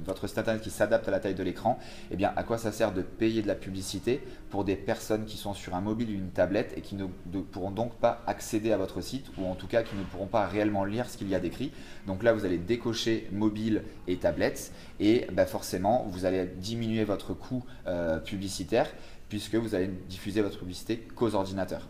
votre 0.06 0.26
site 0.26 0.38
internet 0.38 0.62
qui 0.62 0.70
s'adapte 0.70 1.06
à 1.06 1.10
la 1.10 1.20
taille 1.20 1.34
de 1.34 1.42
l'écran. 1.42 1.78
Et 2.04 2.14
eh 2.14 2.16
bien, 2.16 2.32
à 2.34 2.42
quoi 2.44 2.56
ça 2.56 2.72
sert 2.72 2.94
de 2.94 3.02
payer 3.02 3.42
de 3.42 3.46
la 3.46 3.56
publicité 3.56 4.26
pour 4.48 4.64
des 4.64 4.74
personnes 4.74 5.26
qui 5.26 5.36
sont 5.36 5.52
sur 5.52 5.74
un 5.74 5.82
mobile 5.82 6.08
ou 6.08 6.14
une 6.14 6.30
tablette 6.30 6.72
et 6.78 6.80
qui 6.80 6.94
ne, 6.94 7.04
pourront 7.42 7.70
donc 7.70 7.92
pas 7.96 8.22
accéder 8.26 8.72
à 8.72 8.78
votre 8.78 9.02
site 9.02 9.26
ou 9.36 9.44
en 9.44 9.54
tout 9.54 9.66
cas 9.66 9.82
qui 9.82 9.96
ne 9.96 10.02
pourront 10.04 10.26
pas 10.26 10.46
réellement 10.46 10.86
lire 10.86 11.10
ce 11.10 11.18
qu'il 11.18 11.28
y 11.28 11.34
a 11.34 11.40
d'écrit. 11.40 11.72
Donc 12.06 12.22
là, 12.22 12.32
vous 12.32 12.46
allez 12.46 12.56
décocher 12.56 13.28
mobile 13.32 13.82
et 14.08 14.16
tablette 14.16 14.72
et 14.98 15.26
bah, 15.30 15.44
forcément, 15.44 16.06
vous 16.08 16.24
allez 16.24 16.46
diminuer 16.46 17.04
votre 17.04 17.34
coût 17.34 17.66
euh, 17.86 18.18
publicitaire 18.18 18.88
puisque 19.28 19.56
vous 19.56 19.74
allez 19.74 19.90
diffuser 20.08 20.40
votre 20.40 20.58
publicité 20.58 21.06
qu'aux 21.14 21.34
ordinateurs. 21.34 21.86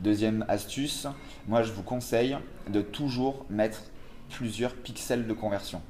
Deuxième 0.00 0.44
astuce, 0.48 1.06
moi 1.46 1.62
je 1.62 1.72
vous 1.72 1.82
conseille 1.82 2.36
de 2.68 2.80
toujours 2.82 3.46
mettre 3.50 3.82
plusieurs 4.30 4.74
pixels 4.74 5.26
de 5.26 5.32
conversion. 5.32 5.82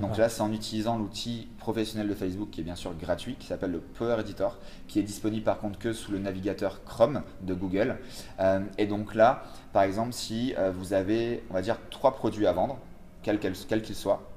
Donc 0.00 0.16
là, 0.16 0.28
c'est 0.28 0.40
en 0.40 0.52
utilisant 0.52 0.98
l'outil 0.98 1.48
professionnel 1.58 2.08
de 2.08 2.14
Facebook 2.14 2.50
qui 2.50 2.60
est 2.60 2.64
bien 2.64 2.74
sûr 2.74 2.92
gratuit, 2.94 3.36
qui 3.38 3.46
s'appelle 3.46 3.70
le 3.70 3.78
Power 3.80 4.20
Editor, 4.20 4.58
qui 4.88 4.98
est 4.98 5.02
disponible 5.02 5.44
par 5.44 5.58
contre 5.58 5.78
que 5.78 5.92
sous 5.92 6.10
le 6.10 6.18
navigateur 6.18 6.82
Chrome 6.84 7.22
de 7.42 7.54
Google. 7.54 7.98
Euh, 8.40 8.60
et 8.78 8.86
donc 8.86 9.14
là, 9.14 9.44
par 9.72 9.84
exemple, 9.84 10.12
si 10.12 10.54
euh, 10.58 10.72
vous 10.72 10.92
avez, 10.92 11.44
on 11.50 11.54
va 11.54 11.62
dire, 11.62 11.78
trois 11.90 12.16
produits 12.16 12.48
à 12.48 12.52
vendre, 12.52 12.78
quels 13.22 13.38
qu'ils 13.38 13.94
soient, 13.94 14.28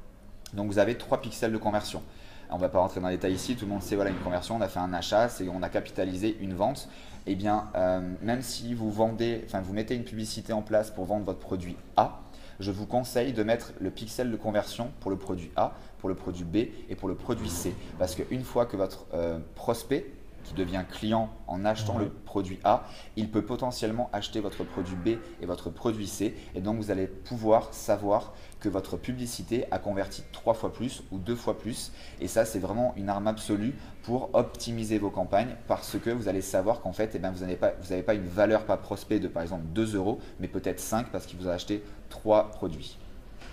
donc 0.53 0.67
vous 0.67 0.79
avez 0.79 0.97
trois 0.97 1.19
pixels 1.21 1.51
de 1.51 1.57
conversion. 1.57 2.03
On 2.51 2.55
ne 2.55 2.61
va 2.61 2.69
pas 2.69 2.79
rentrer 2.79 2.99
dans 2.99 3.09
les 3.09 3.15
détails 3.15 3.33
ici, 3.33 3.55
tout 3.55 3.65
le 3.65 3.71
monde 3.71 3.83
sait 3.83 3.95
voilà 3.95 4.09
une 4.09 4.19
conversion, 4.19 4.55
on 4.55 4.61
a 4.61 4.67
fait 4.67 4.79
un 4.79 4.93
achat, 4.93 5.29
c'est 5.29 5.47
on 5.49 5.61
a 5.61 5.69
capitalisé 5.69 6.35
une 6.41 6.53
vente. 6.53 6.89
Eh 7.27 7.35
bien, 7.35 7.69
euh, 7.75 8.01
même 8.21 8.41
si 8.41 8.73
vous 8.73 8.91
vendez, 8.91 9.43
enfin 9.45 9.61
vous 9.61 9.73
mettez 9.73 9.95
une 9.95 10.03
publicité 10.03 10.51
en 10.51 10.63
place 10.63 10.89
pour 10.89 11.05
vendre 11.05 11.25
votre 11.25 11.39
produit 11.39 11.75
A, 11.95 12.21
je 12.59 12.71
vous 12.71 12.85
conseille 12.85 13.33
de 13.33 13.43
mettre 13.43 13.73
le 13.79 13.91
pixel 13.91 14.31
de 14.31 14.35
conversion 14.35 14.91
pour 14.99 15.11
le 15.11 15.17
produit 15.17 15.51
A, 15.55 15.73
pour 15.99 16.09
le 16.09 16.15
produit 16.15 16.43
B 16.43 16.55
et 16.89 16.95
pour 16.95 17.07
le 17.07 17.15
produit 17.15 17.49
C. 17.49 17.73
Parce 17.99 18.15
qu'une 18.15 18.43
fois 18.43 18.65
que 18.65 18.77
votre 18.77 19.05
euh, 19.13 19.39
prospect 19.55 20.11
qui 20.43 20.53
devient 20.53 20.83
client 20.89 21.29
en 21.47 21.65
achetant 21.65 21.97
le 21.97 22.09
produit 22.09 22.59
A, 22.63 22.83
il 23.15 23.29
peut 23.29 23.43
potentiellement 23.43 24.09
acheter 24.13 24.39
votre 24.39 24.63
produit 24.63 24.95
B 24.95 25.19
et 25.41 25.45
votre 25.45 25.69
produit 25.69 26.07
C. 26.07 26.35
Et 26.55 26.61
donc, 26.61 26.77
vous 26.77 26.91
allez 26.91 27.07
pouvoir 27.07 27.73
savoir 27.73 28.33
que 28.59 28.69
votre 28.69 28.97
publicité 28.97 29.65
a 29.71 29.79
converti 29.79 30.23
trois 30.31 30.53
fois 30.53 30.73
plus 30.73 31.03
ou 31.11 31.17
deux 31.17 31.35
fois 31.35 31.57
plus. 31.57 31.91
Et 32.19 32.27
ça, 32.27 32.45
c'est 32.45 32.59
vraiment 32.59 32.93
une 32.97 33.09
arme 33.09 33.27
absolue 33.27 33.75
pour 34.03 34.29
optimiser 34.33 34.97
vos 34.97 35.09
campagnes 35.09 35.55
parce 35.67 35.97
que 35.97 36.09
vous 36.09 36.27
allez 36.27 36.41
savoir 36.41 36.81
qu'en 36.81 36.93
fait, 36.93 37.11
eh 37.15 37.19
ben, 37.19 37.31
vous 37.31 37.41
n'avez 37.41 37.55
pas, 37.55 37.71
pas 38.05 38.13
une 38.13 38.27
valeur 38.27 38.65
pas 38.65 38.77
prospect 38.77 39.19
de 39.19 39.27
par 39.27 39.43
exemple 39.43 39.63
2 39.73 39.95
euros, 39.95 40.19
mais 40.39 40.47
peut-être 40.47 40.79
5 40.79 41.07
parce 41.11 41.25
qu'il 41.25 41.39
vous 41.39 41.47
a 41.47 41.53
acheté 41.53 41.83
trois 42.09 42.49
produits. 42.51 42.97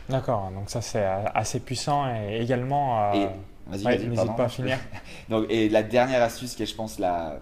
D'accord, 0.08 0.50
donc 0.54 0.70
ça 0.70 0.80
c'est 0.80 1.04
assez 1.34 1.58
puissant 1.60 2.06
et 2.14 2.40
également. 2.40 3.12
Euh, 3.12 3.26
Vas-y, 3.66 4.08
n'hésite 4.08 4.36
pas 4.36 4.44
à 4.44 4.48
finir. 4.48 4.78
Donc, 5.28 5.46
et 5.50 5.68
la 5.68 5.82
dernière 5.82 6.22
astuce 6.22 6.54
qui 6.54 6.62
est, 6.62 6.66
je 6.66 6.74
pense, 6.76 7.00
la, 7.00 7.40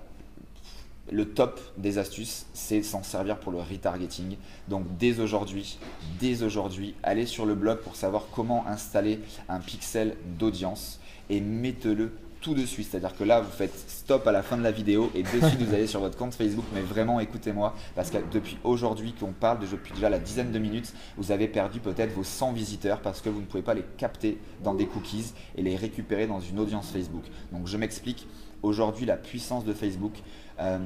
le 1.11 1.27
top 1.27 1.61
des 1.77 1.99
astuces, 1.99 2.47
c'est 2.55 2.83
s'en 2.83 3.03
servir 3.03 3.39
pour 3.39 3.53
le 3.53 3.59
retargeting. 3.59 4.37
Donc 4.69 4.85
dès 4.99 5.21
aujourd'hui, 5.21 5.79
dès 6.21 6.43
aujourd'hui, 6.43 6.95
allez 7.03 7.27
sur 7.27 7.47
le 7.47 7.55
blog 7.55 7.79
pour 7.81 7.97
savoir 7.97 8.27
comment 8.33 8.67
installer 8.67 9.21
un 9.49 9.61
pixel 9.61 10.17
d'audience 10.39 11.01
et 11.31 11.41
mettez-le 11.41 12.13
tout 12.45 12.55
de 12.55 12.67
suite. 12.67 12.89
C'est-à-dire 12.91 13.17
que 13.17 13.25
là, 13.25 13.41
vous 13.41 13.51
faites 13.51 13.75
stop 13.89 14.27
à 14.27 14.33
la 14.33 14.43
fin 14.43 14.59
de 14.59 14.63
la 14.63 14.71
vidéo 14.71 15.11
et 15.15 15.23
de 15.23 15.29
suite, 15.29 15.63
vous 15.63 15.75
allez 15.75 15.87
sur 15.87 16.01
votre 16.01 16.19
compte 16.19 16.35
Facebook. 16.35 16.67
Mais 16.75 16.83
vraiment, 16.83 17.19
écoutez-moi, 17.19 17.75
parce 17.97 18.11
que 18.11 18.19
depuis 18.31 18.59
aujourd'hui 18.63 19.15
qu'on 19.19 19.33
parle, 19.33 19.61
depuis 19.61 19.95
déjà 19.95 20.11
la 20.11 20.19
dizaine 20.19 20.53
de 20.53 20.59
minutes, 20.59 20.93
vous 21.17 21.33
avez 21.33 21.49
perdu 21.49 21.81
peut-être 21.81 22.13
vos 22.13 22.23
100 22.23 22.53
visiteurs 22.53 23.01
parce 23.01 23.23
que 23.23 23.31
vous 23.31 23.41
ne 23.41 23.47
pouvez 23.47 23.63
pas 23.63 23.73
les 23.73 23.85
capter 23.97 24.39
dans 24.63 24.75
des 24.75 24.87
cookies 24.87 25.33
et 25.57 25.63
les 25.63 25.75
récupérer 25.75 26.27
dans 26.27 26.41
une 26.41 26.61
audience 26.61 26.91
Facebook. 26.91 27.25
Donc 27.51 27.67
je 27.67 27.79
m'explique. 27.79 28.29
Aujourd'hui, 28.63 29.07
la 29.07 29.17
puissance 29.17 29.65
de 29.65 29.73
Facebook 29.73 30.13
euh, 30.61 30.79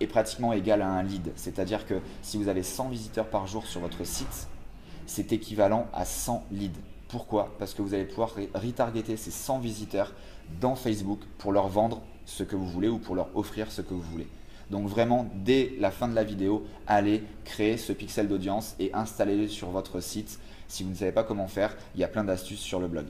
est 0.00 0.06
pratiquement 0.06 0.52
égale 0.52 0.82
à 0.82 0.88
un 0.88 1.02
lead. 1.02 1.32
C'est-à-dire 1.34 1.86
que 1.86 1.94
si 2.20 2.36
vous 2.36 2.48
avez 2.48 2.62
100 2.62 2.90
visiteurs 2.90 3.26
par 3.26 3.46
jour 3.46 3.66
sur 3.66 3.80
votre 3.80 4.04
site, 4.04 4.48
c'est 5.06 5.32
équivalent 5.32 5.86
à 5.94 6.04
100 6.04 6.44
leads. 6.52 6.78
Pourquoi? 7.08 7.54
Parce 7.58 7.72
que 7.72 7.82
vous 7.82 7.94
allez 7.94 8.04
pouvoir 8.04 8.34
retargeter 8.54 9.16
ces 9.16 9.30
100 9.30 9.60
visiteurs 9.60 10.12
dans 10.60 10.74
Facebook 10.74 11.20
pour 11.38 11.52
leur 11.52 11.68
vendre 11.68 12.02
ce 12.24 12.42
que 12.42 12.56
vous 12.56 12.66
voulez 12.66 12.88
ou 12.88 12.98
pour 12.98 13.14
leur 13.14 13.28
offrir 13.36 13.70
ce 13.70 13.82
que 13.82 13.94
vous 13.94 14.02
voulez. 14.02 14.26
Donc 14.70 14.88
vraiment, 14.88 15.28
dès 15.34 15.72
la 15.78 15.90
fin 15.90 16.08
de 16.08 16.14
la 16.14 16.24
vidéo, 16.24 16.66
allez 16.86 17.22
créer 17.44 17.76
ce 17.76 17.92
pixel 17.92 18.28
d'audience 18.28 18.74
et 18.80 18.92
installez-le 18.94 19.48
sur 19.48 19.70
votre 19.70 20.00
site. 20.00 20.40
Si 20.66 20.82
vous 20.82 20.90
ne 20.90 20.96
savez 20.96 21.12
pas 21.12 21.22
comment 21.22 21.46
faire, 21.46 21.76
il 21.94 22.00
y 22.00 22.04
a 22.04 22.08
plein 22.08 22.24
d'astuces 22.24 22.60
sur 22.60 22.80
le 22.80 22.88
blog. 22.88 23.06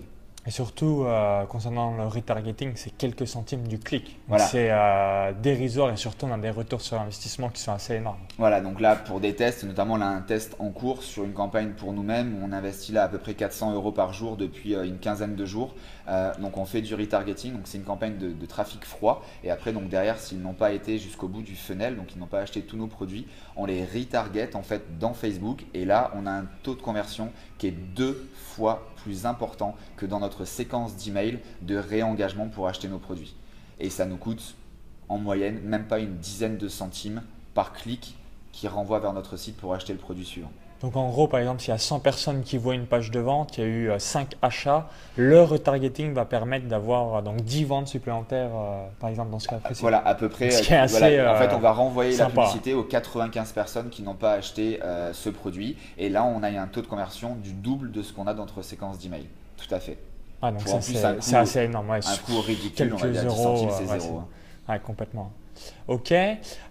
Et 0.47 0.53
surtout, 0.53 1.03
euh, 1.05 1.45
concernant 1.47 1.97
le 1.97 2.07
retargeting, 2.07 2.73
c'est 2.77 2.97
quelques 2.97 3.27
centimes 3.27 3.67
du 3.67 3.81
clic. 3.81 4.21
C'est 4.39 4.69
euh, 4.71 5.33
dérisoire 5.33 5.91
et 5.91 5.97
surtout 5.97 6.27
on 6.27 6.33
a 6.33 6.39
des 6.39 6.51
retours 6.51 6.81
sur 6.81 7.01
investissement 7.01 7.49
qui 7.49 7.61
sont 7.61 7.73
assez 7.73 7.95
énormes. 7.95 8.21
Voilà, 8.39 8.61
donc 8.61 8.81
là 8.81 8.95
pour 8.95 9.19
des 9.19 9.35
tests, 9.35 9.65
notamment 9.65 9.97
là 9.97 10.07
un 10.07 10.21
test 10.21 10.55
en 10.61 10.71
cours 10.71 11.03
sur 11.03 11.25
une 11.25 11.33
campagne 11.33 11.71
pour 11.71 11.93
nous-mêmes, 11.93 12.41
on 12.45 12.53
investit 12.53 12.93
là 12.93 13.03
à 13.03 13.09
peu 13.09 13.19
près 13.19 13.35
400 13.35 13.75
euros 13.75 13.91
par 13.91 14.13
jour 14.13 14.37
depuis 14.37 14.77
euh, 14.77 14.85
une 14.85 14.99
quinzaine 14.99 15.35
de 15.35 15.45
jours. 15.45 15.75
donc 16.39 16.57
on 16.57 16.65
fait 16.65 16.81
du 16.81 16.95
retargeting, 16.95 17.53
donc 17.53 17.63
c'est 17.65 17.79
une 17.79 17.85
campagne 17.85 18.17
de, 18.17 18.47
trafic 18.47 18.85
froid. 18.85 19.25
Et 19.43 19.51
après 19.51 19.73
donc 19.73 19.89
derrière, 19.89 20.21
s'ils 20.21 20.41
n'ont 20.41 20.53
pas 20.53 20.71
été 20.71 20.99
jusqu'au 20.99 21.27
bout 21.27 21.43
du 21.43 21.57
funnel, 21.57 21.97
donc 21.97 22.15
ils 22.15 22.21
n'ont 22.21 22.27
pas 22.27 22.39
acheté 22.39 22.63
tous 22.63 22.77
nos 22.77 22.87
produits, 22.87 23.27
on 23.57 23.67
les 23.67 23.85
retarget 23.85 24.55
en 24.55 24.63
fait 24.63 24.99
dans 25.01 25.13
Facebook. 25.13 25.65
Et 25.75 25.85
là, 25.85 26.13
on 26.15 26.27
a 26.27 26.31
un 26.31 26.47
taux 26.63 26.77
de 26.77 26.83
conversion 26.83 27.33
qui 27.59 27.67
est 27.67 27.73
deux 27.73 28.29
fois 28.35 28.87
plus 29.07 29.27
important 29.27 29.75
que 29.97 30.07
dans 30.07 30.21
notre 30.21 30.36
séquence 30.45 30.97
d'email 30.97 31.41
de 31.63 31.77
réengagement 31.77 32.49
pour 32.49 32.69
acheter 32.69 32.89
nos 32.89 32.99
produits. 32.99 33.35
Et 33.81 33.91
ça 33.91 34.07
nous 34.07 34.17
coûte 34.17 34.55
en 35.09 35.19
moyenne 35.19 35.61
même 35.63 35.87
pas 35.87 35.99
une 35.99 36.17
dizaine 36.17 36.59
de 36.59 36.69
centimes 36.69 37.23
par 37.55 37.73
clic 37.73 38.17
qui 38.53 38.69
renvoie 38.69 38.99
vers 38.99 39.13
notre 39.13 39.37
site 39.37 39.57
pour 39.57 39.75
acheter 39.75 39.93
le 39.93 39.99
produit 39.99 40.25
suivant. 40.25 40.51
Donc 40.83 40.95
en 40.97 41.09
gros, 41.09 41.27
par 41.27 41.41
exemple, 41.41 41.61
s'il 41.61 41.71
y 41.71 41.75
a 41.75 41.79
100 41.79 42.01
personnes 42.01 42.43
qui 42.43 42.59
voient 42.59 42.75
une 42.75 42.87
page 42.87 43.11
de 43.11 43.19
vente, 43.19 43.57
il 43.57 43.61
y 43.61 43.65
a 43.65 43.67
eu 43.67 43.91
5 43.97 44.35
euh, 44.35 44.37
achats, 44.43 44.89
le 45.17 45.43
retargeting 45.43 46.13
va 46.13 46.27
permettre 46.27 46.67
d'avoir 46.67 47.17
euh, 47.17 47.23
donc 47.23 47.37
10 47.37 47.65
ventes 47.65 47.89
supplémentaires, 47.89 48.51
euh, 48.55 48.87
par 49.01 49.09
exemple, 49.09 49.31
dans 49.31 49.39
ce 49.39 49.49
cas 49.49 49.57
précis. 49.57 49.81
Voilà, 49.81 50.07
à 50.07 50.15
peu 50.15 50.29
près. 50.29 50.49
en 50.49 50.89
fait, 50.89 51.55
on 51.55 51.59
va 51.59 51.73
renvoyer 51.73 52.17
la 52.17 52.27
publicité 52.27 52.75
aux 52.75 52.85
95 52.85 53.53
personnes 53.53 53.89
qui 53.89 54.03
n'ont 54.03 54.15
pas 54.15 54.33
acheté 54.33 54.81
ce 55.13 55.31
produit. 55.31 55.77
Et 55.99 56.09
là, 56.09 56.25
on 56.25 56.43
a 56.43 56.49
un 56.49 56.67
taux 56.67 56.83
de 56.83 56.87
conversion 56.87 57.37
du 57.37 57.53
double 57.53 57.91
de 57.91 58.03
ce 58.03 58.13
qu'on 58.13 58.27
a 58.27 58.35
dans 58.35 58.43
notre 58.43 58.63
séquence 58.63 58.99
d'email. 58.99 59.27
Tout 59.57 59.75
à 59.75 59.81
fait. 59.81 59.99
Ah, 60.43 60.53
donc 60.53 60.63
ça, 60.69 60.81
c'est 60.81 61.37
assez 61.37 61.61
énorme. 61.61 61.91
un 61.91 62.01
coût 62.25 62.41
ridicule, 62.41 62.93
on 62.95 62.97
va 62.97 63.09
dire, 63.09 63.25
10 63.25 63.37
centimes, 63.37 63.71
c'est 63.71 63.99
zéro. 63.99 64.23
Hein. 64.69 64.79
complètement. 64.79 65.33
Ok. 65.89 66.13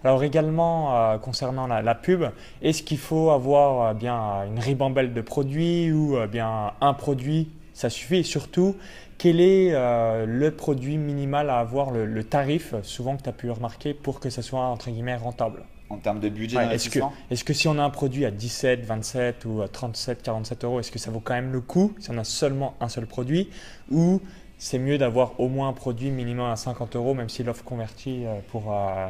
Alors 0.04 0.22
également 0.22 0.96
euh, 0.96 1.18
concernant 1.18 1.66
la, 1.66 1.94
pub, 1.94 2.24
est-ce 2.62 2.82
qu'il 2.82 2.98
faut 2.98 3.30
avoir 3.30 3.88
euh, 3.88 3.94
bien 3.94 4.44
une 4.46 4.58
ribambelle 4.58 5.12
de 5.12 5.20
produits 5.20 5.90
ou 5.90 6.16
euh, 6.16 6.26
bien 6.26 6.72
un 6.80 6.94
produit? 6.94 7.50
Ça 7.74 7.90
suffit. 7.90 8.18
Et 8.18 8.22
surtout, 8.22 8.76
quel 9.18 9.40
est 9.40 9.72
le 9.72 10.50
produit 10.50 10.96
minimal 10.96 11.50
à 11.50 11.58
avoir, 11.58 11.90
le, 11.90 12.24
tarif, 12.24 12.74
souvent 12.82 13.16
que 13.16 13.22
tu 13.22 13.28
as 13.28 13.32
pu 13.32 13.50
remarquer, 13.50 13.92
pour 13.92 14.18
que 14.18 14.30
ça 14.30 14.40
soit 14.40 14.60
entre 14.60 14.90
guillemets 14.90 15.16
rentable? 15.16 15.62
En 15.88 15.98
termes 15.98 16.20
de 16.20 16.28
budget 16.28 16.56
ouais, 16.56 16.74
Est-ce 16.74 16.90
que, 16.90 16.98
est 17.30 17.44
que, 17.44 17.52
si 17.52 17.68
on 17.68 17.78
a 17.78 17.82
un 17.82 17.90
produit 17.90 18.24
à 18.24 18.30
17, 18.30 18.84
27 18.84 19.44
ou 19.44 19.62
à 19.62 19.68
37, 19.68 20.22
47 20.22 20.64
euros, 20.64 20.80
est-ce 20.80 20.90
que 20.90 20.98
ça 20.98 21.10
vaut 21.10 21.20
quand 21.20 21.34
même 21.34 21.52
le 21.52 21.60
coup 21.60 21.94
si 21.98 22.10
on 22.10 22.18
a 22.18 22.24
seulement 22.24 22.74
un 22.80 22.88
seul 22.88 23.06
produit? 23.06 23.48
Ou 23.90 24.20
c'est 24.58 24.78
mieux 24.78 24.98
d'avoir 24.98 25.38
au 25.38 25.48
moins 25.48 25.68
un 25.68 25.72
produit 25.72 26.10
minimum 26.10 26.50
à 26.50 26.56
50 26.56 26.96
euros, 26.96 27.14
même 27.14 27.28
si 27.28 27.42
l'offre 27.42 27.64
convertit 27.64 28.24
euh, 28.24 28.38
pour 28.50 28.72
euh, 28.72 29.08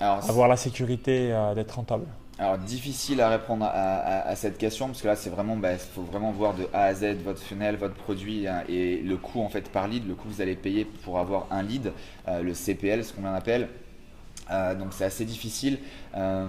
avoir 0.00 0.48
la 0.48 0.56
sécurité 0.56 1.32
euh, 1.32 1.54
d'être 1.54 1.72
rentable? 1.72 2.06
Alors 2.36 2.58
difficile 2.58 3.20
à 3.20 3.28
répondre 3.28 3.64
à, 3.64 4.34
cette 4.34 4.58
question 4.58 4.88
parce 4.88 5.00
que 5.00 5.06
là 5.06 5.14
c'est 5.14 5.30
vraiment, 5.30 5.54
il 5.54 5.60
bah, 5.60 5.78
faut 5.78 6.02
vraiment 6.02 6.32
voir 6.32 6.54
de 6.54 6.66
A 6.72 6.86
à 6.86 6.94
Z 6.94 7.18
votre 7.24 7.40
funnel, 7.40 7.76
votre 7.76 7.94
produit 7.94 8.48
hein, 8.48 8.64
et 8.68 8.96
le 8.96 9.16
coût 9.16 9.40
en 9.40 9.48
fait 9.48 9.70
par 9.70 9.86
lead, 9.86 10.08
le 10.08 10.16
coût 10.16 10.26
que 10.26 10.34
vous 10.34 10.40
allez 10.40 10.56
payer 10.56 10.84
pour 10.84 11.20
avoir 11.20 11.46
un 11.52 11.62
lead, 11.62 11.92
le 12.26 12.52
CPL, 12.52 13.04
ce 13.04 13.12
qu'on 13.12 13.24
appelle. 13.24 13.68
Euh, 14.50 14.74
donc 14.74 14.88
c'est 14.90 15.04
assez 15.04 15.24
difficile. 15.24 15.78
Euh, 16.16 16.46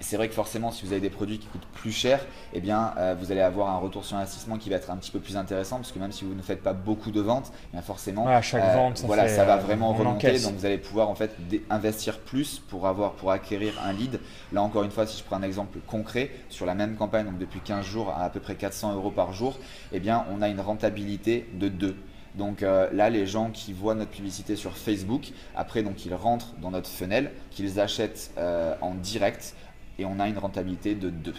c'est 0.00 0.16
vrai 0.16 0.28
que 0.28 0.34
forcément, 0.34 0.70
si 0.70 0.86
vous 0.86 0.92
avez 0.92 1.00
des 1.00 1.10
produits 1.10 1.38
qui 1.38 1.46
coûtent 1.46 1.66
plus 1.74 1.92
cher, 1.92 2.24
eh 2.52 2.60
bien, 2.60 2.94
euh, 2.98 3.14
vous 3.18 3.32
allez 3.32 3.40
avoir 3.40 3.68
un 3.68 3.78
retour 3.78 4.04
sur 4.04 4.16
investissement 4.16 4.56
qui 4.56 4.70
va 4.70 4.76
être 4.76 4.90
un 4.90 4.96
petit 4.96 5.10
peu 5.10 5.20
plus 5.20 5.36
intéressant, 5.36 5.76
parce 5.76 5.92
que 5.92 5.98
même 5.98 6.12
si 6.12 6.24
vous 6.24 6.34
ne 6.34 6.42
faites 6.42 6.62
pas 6.62 6.72
beaucoup 6.72 7.10
de 7.10 7.20
ventes, 7.20 7.52
eh 7.52 7.72
bien 7.72 7.82
forcément, 7.82 8.26
à 8.26 8.42
chaque 8.42 8.74
vente, 8.74 8.98
ça, 8.98 9.06
voilà, 9.06 9.28
ça 9.28 9.44
va 9.44 9.56
vraiment 9.56 9.92
remonter. 9.92 10.38
Donc 10.40 10.54
vous 10.54 10.66
allez 10.66 10.78
pouvoir 10.78 11.08
en 11.08 11.14
fait 11.14 11.36
investir 11.70 12.18
plus 12.18 12.58
pour 12.58 12.86
avoir, 12.86 13.12
pour 13.12 13.30
acquérir 13.30 13.74
un 13.84 13.92
lead. 13.92 14.20
Là 14.52 14.62
encore 14.62 14.84
une 14.84 14.90
fois, 14.90 15.06
si 15.06 15.18
je 15.18 15.24
prends 15.24 15.36
un 15.36 15.42
exemple 15.42 15.78
concret 15.86 16.30
sur 16.48 16.66
la 16.66 16.74
même 16.74 16.96
campagne, 16.96 17.26
donc 17.26 17.38
depuis 17.38 17.60
15 17.60 17.84
jours 17.84 18.10
à 18.10 18.30
à 18.30 18.32
peu 18.32 18.40
près 18.40 18.54
400 18.54 18.94
euros 18.94 19.10
par 19.10 19.32
jour, 19.32 19.58
eh 19.92 19.98
bien, 19.98 20.24
on 20.30 20.40
a 20.40 20.48
une 20.48 20.60
rentabilité 20.60 21.48
de 21.54 21.68
2. 21.68 21.96
Donc 22.34 22.62
euh, 22.62 22.88
là, 22.92 23.10
les 23.10 23.26
gens 23.26 23.50
qui 23.50 23.72
voient 23.72 23.94
notre 23.94 24.10
publicité 24.10 24.56
sur 24.56 24.76
Facebook, 24.76 25.32
après, 25.56 25.82
donc 25.82 26.04
ils 26.06 26.14
rentrent 26.14 26.54
dans 26.60 26.70
notre 26.70 26.88
funnel, 26.88 27.32
qu'ils 27.50 27.80
achètent 27.80 28.30
euh, 28.38 28.74
en 28.80 28.94
direct 28.94 29.54
et 29.98 30.04
on 30.04 30.20
a 30.20 30.28
une 30.28 30.38
rentabilité 30.38 30.94
de 30.94 31.10
2. 31.10 31.34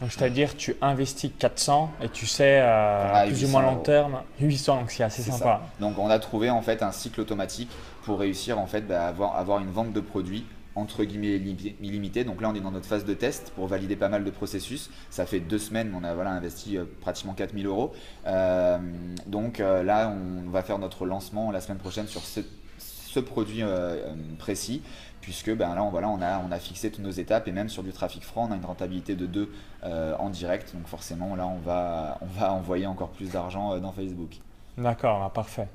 C'est-à-dire 0.00 0.54
tu 0.56 0.76
investis 0.82 1.30
400 1.38 1.90
et 2.02 2.10
tu 2.10 2.26
sais 2.26 2.60
euh, 2.60 3.26
plus 3.26 3.46
ou 3.46 3.48
moins 3.48 3.62
long 3.62 3.76
terme 3.76 4.20
800, 4.40 4.80
donc 4.80 4.90
c'est 4.90 5.02
assez 5.02 5.22
sympa. 5.22 5.62
Donc 5.80 5.98
on 5.98 6.10
a 6.10 6.18
trouvé 6.18 6.50
en 6.50 6.60
fait 6.60 6.82
un 6.82 6.92
cycle 6.92 7.20
automatique 7.22 7.70
pour 8.04 8.18
réussir 8.18 8.58
en 8.58 8.66
fait 8.66 8.82
bah, 8.82 9.06
avoir, 9.06 9.36
avoir 9.36 9.58
une 9.58 9.70
vente 9.70 9.94
de 9.94 10.00
produits 10.00 10.44
entre 10.76 11.04
guillemets 11.04 11.36
illimité. 11.80 12.22
Donc 12.22 12.40
là, 12.40 12.50
on 12.50 12.54
est 12.54 12.60
dans 12.60 12.70
notre 12.70 12.86
phase 12.86 13.04
de 13.04 13.14
test 13.14 13.50
pour 13.56 13.66
valider 13.66 13.96
pas 13.96 14.08
mal 14.08 14.22
de 14.22 14.30
processus. 14.30 14.90
Ça 15.10 15.26
fait 15.26 15.40
deux 15.40 15.58
semaines, 15.58 15.92
on 15.98 16.04
a 16.04 16.14
voilà, 16.14 16.30
investi 16.30 16.76
euh, 16.76 16.84
pratiquement 17.00 17.32
4000 17.32 17.66
euros. 17.66 17.92
Euh, 18.26 18.78
donc 19.26 19.58
euh, 19.58 19.82
là, 19.82 20.14
on 20.14 20.50
va 20.50 20.62
faire 20.62 20.78
notre 20.78 21.06
lancement 21.06 21.50
la 21.50 21.60
semaine 21.60 21.78
prochaine 21.78 22.06
sur 22.06 22.22
ce, 22.22 22.40
produit 23.24 23.62
précis 24.38 24.82
puisque 25.22 25.50
ben 25.50 25.74
là 25.74 25.82
on, 25.82 25.88
voilà, 25.88 26.10
on, 26.10 26.20
a, 26.20 26.38
on 26.38 26.52
a 26.52 26.58
fixé 26.58 26.90
toutes 26.90 27.02
nos 27.02 27.10
étapes 27.10 27.48
et 27.48 27.50
même 27.50 27.70
sur 27.70 27.82
du 27.82 27.90
trafic 27.90 28.22
franc 28.22 28.46
on 28.50 28.52
a 28.52 28.56
une 28.56 28.64
rentabilité 28.66 29.14
de 29.14 29.24
2 29.24 29.50
en 30.18 30.28
direct 30.28 30.74
donc 30.74 30.86
forcément 30.86 31.34
là 31.34 31.46
on 31.46 31.56
va, 31.56 32.18
on 32.20 32.26
va 32.26 32.52
envoyer 32.52 32.86
encore 32.86 33.08
plus 33.08 33.30
d'argent 33.30 33.78
dans 33.78 33.92
Facebook. 33.92 34.38
D'accord, 34.78 35.20
bah, 35.20 35.30
parfait. 35.34 35.68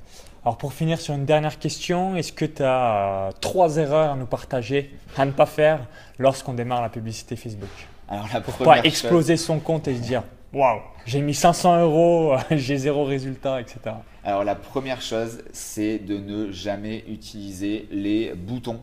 Alors 0.44 0.58
pour 0.58 0.74
finir 0.74 1.00
sur 1.00 1.14
une 1.14 1.26
dernière 1.26 1.60
question, 1.60 2.16
est-ce 2.16 2.34
que 2.34 2.46
tu 2.46 2.64
as 2.64 3.28
euh, 3.28 3.32
trois 3.42 3.78
erreurs 3.78 4.12
à 4.12 4.16
nous 4.16 4.26
partager, 4.26 4.92
à 5.16 5.26
ne 5.26 5.32
pas 5.32 5.46
faire 5.46 5.86
lorsqu'on 6.18 6.54
démarre 6.54 6.82
la 6.82 6.90
publicité 6.90 7.36
Facebook? 7.36 7.70
Alors 8.10 8.28
la 8.34 8.42
Pour 8.42 8.56
pas 8.56 8.80
exploser 8.84 9.38
son 9.38 9.60
compte 9.60 9.88
et 9.88 9.96
se 9.96 10.02
dire 10.02 10.24
Waouh, 10.54 10.82
j'ai 11.06 11.22
mis 11.22 11.34
500 11.34 11.82
euros, 11.82 12.36
j'ai 12.52 12.78
zéro 12.78 13.06
résultat, 13.06 13.62
etc. 13.62 13.80
Alors 14.24 14.44
la 14.44 14.56
première 14.56 15.02
chose, 15.02 15.44
c'est 15.54 16.00
de 16.00 16.18
ne 16.18 16.52
jamais 16.52 17.06
utiliser 17.08 17.88
les 17.92 18.34
boutons 18.34 18.82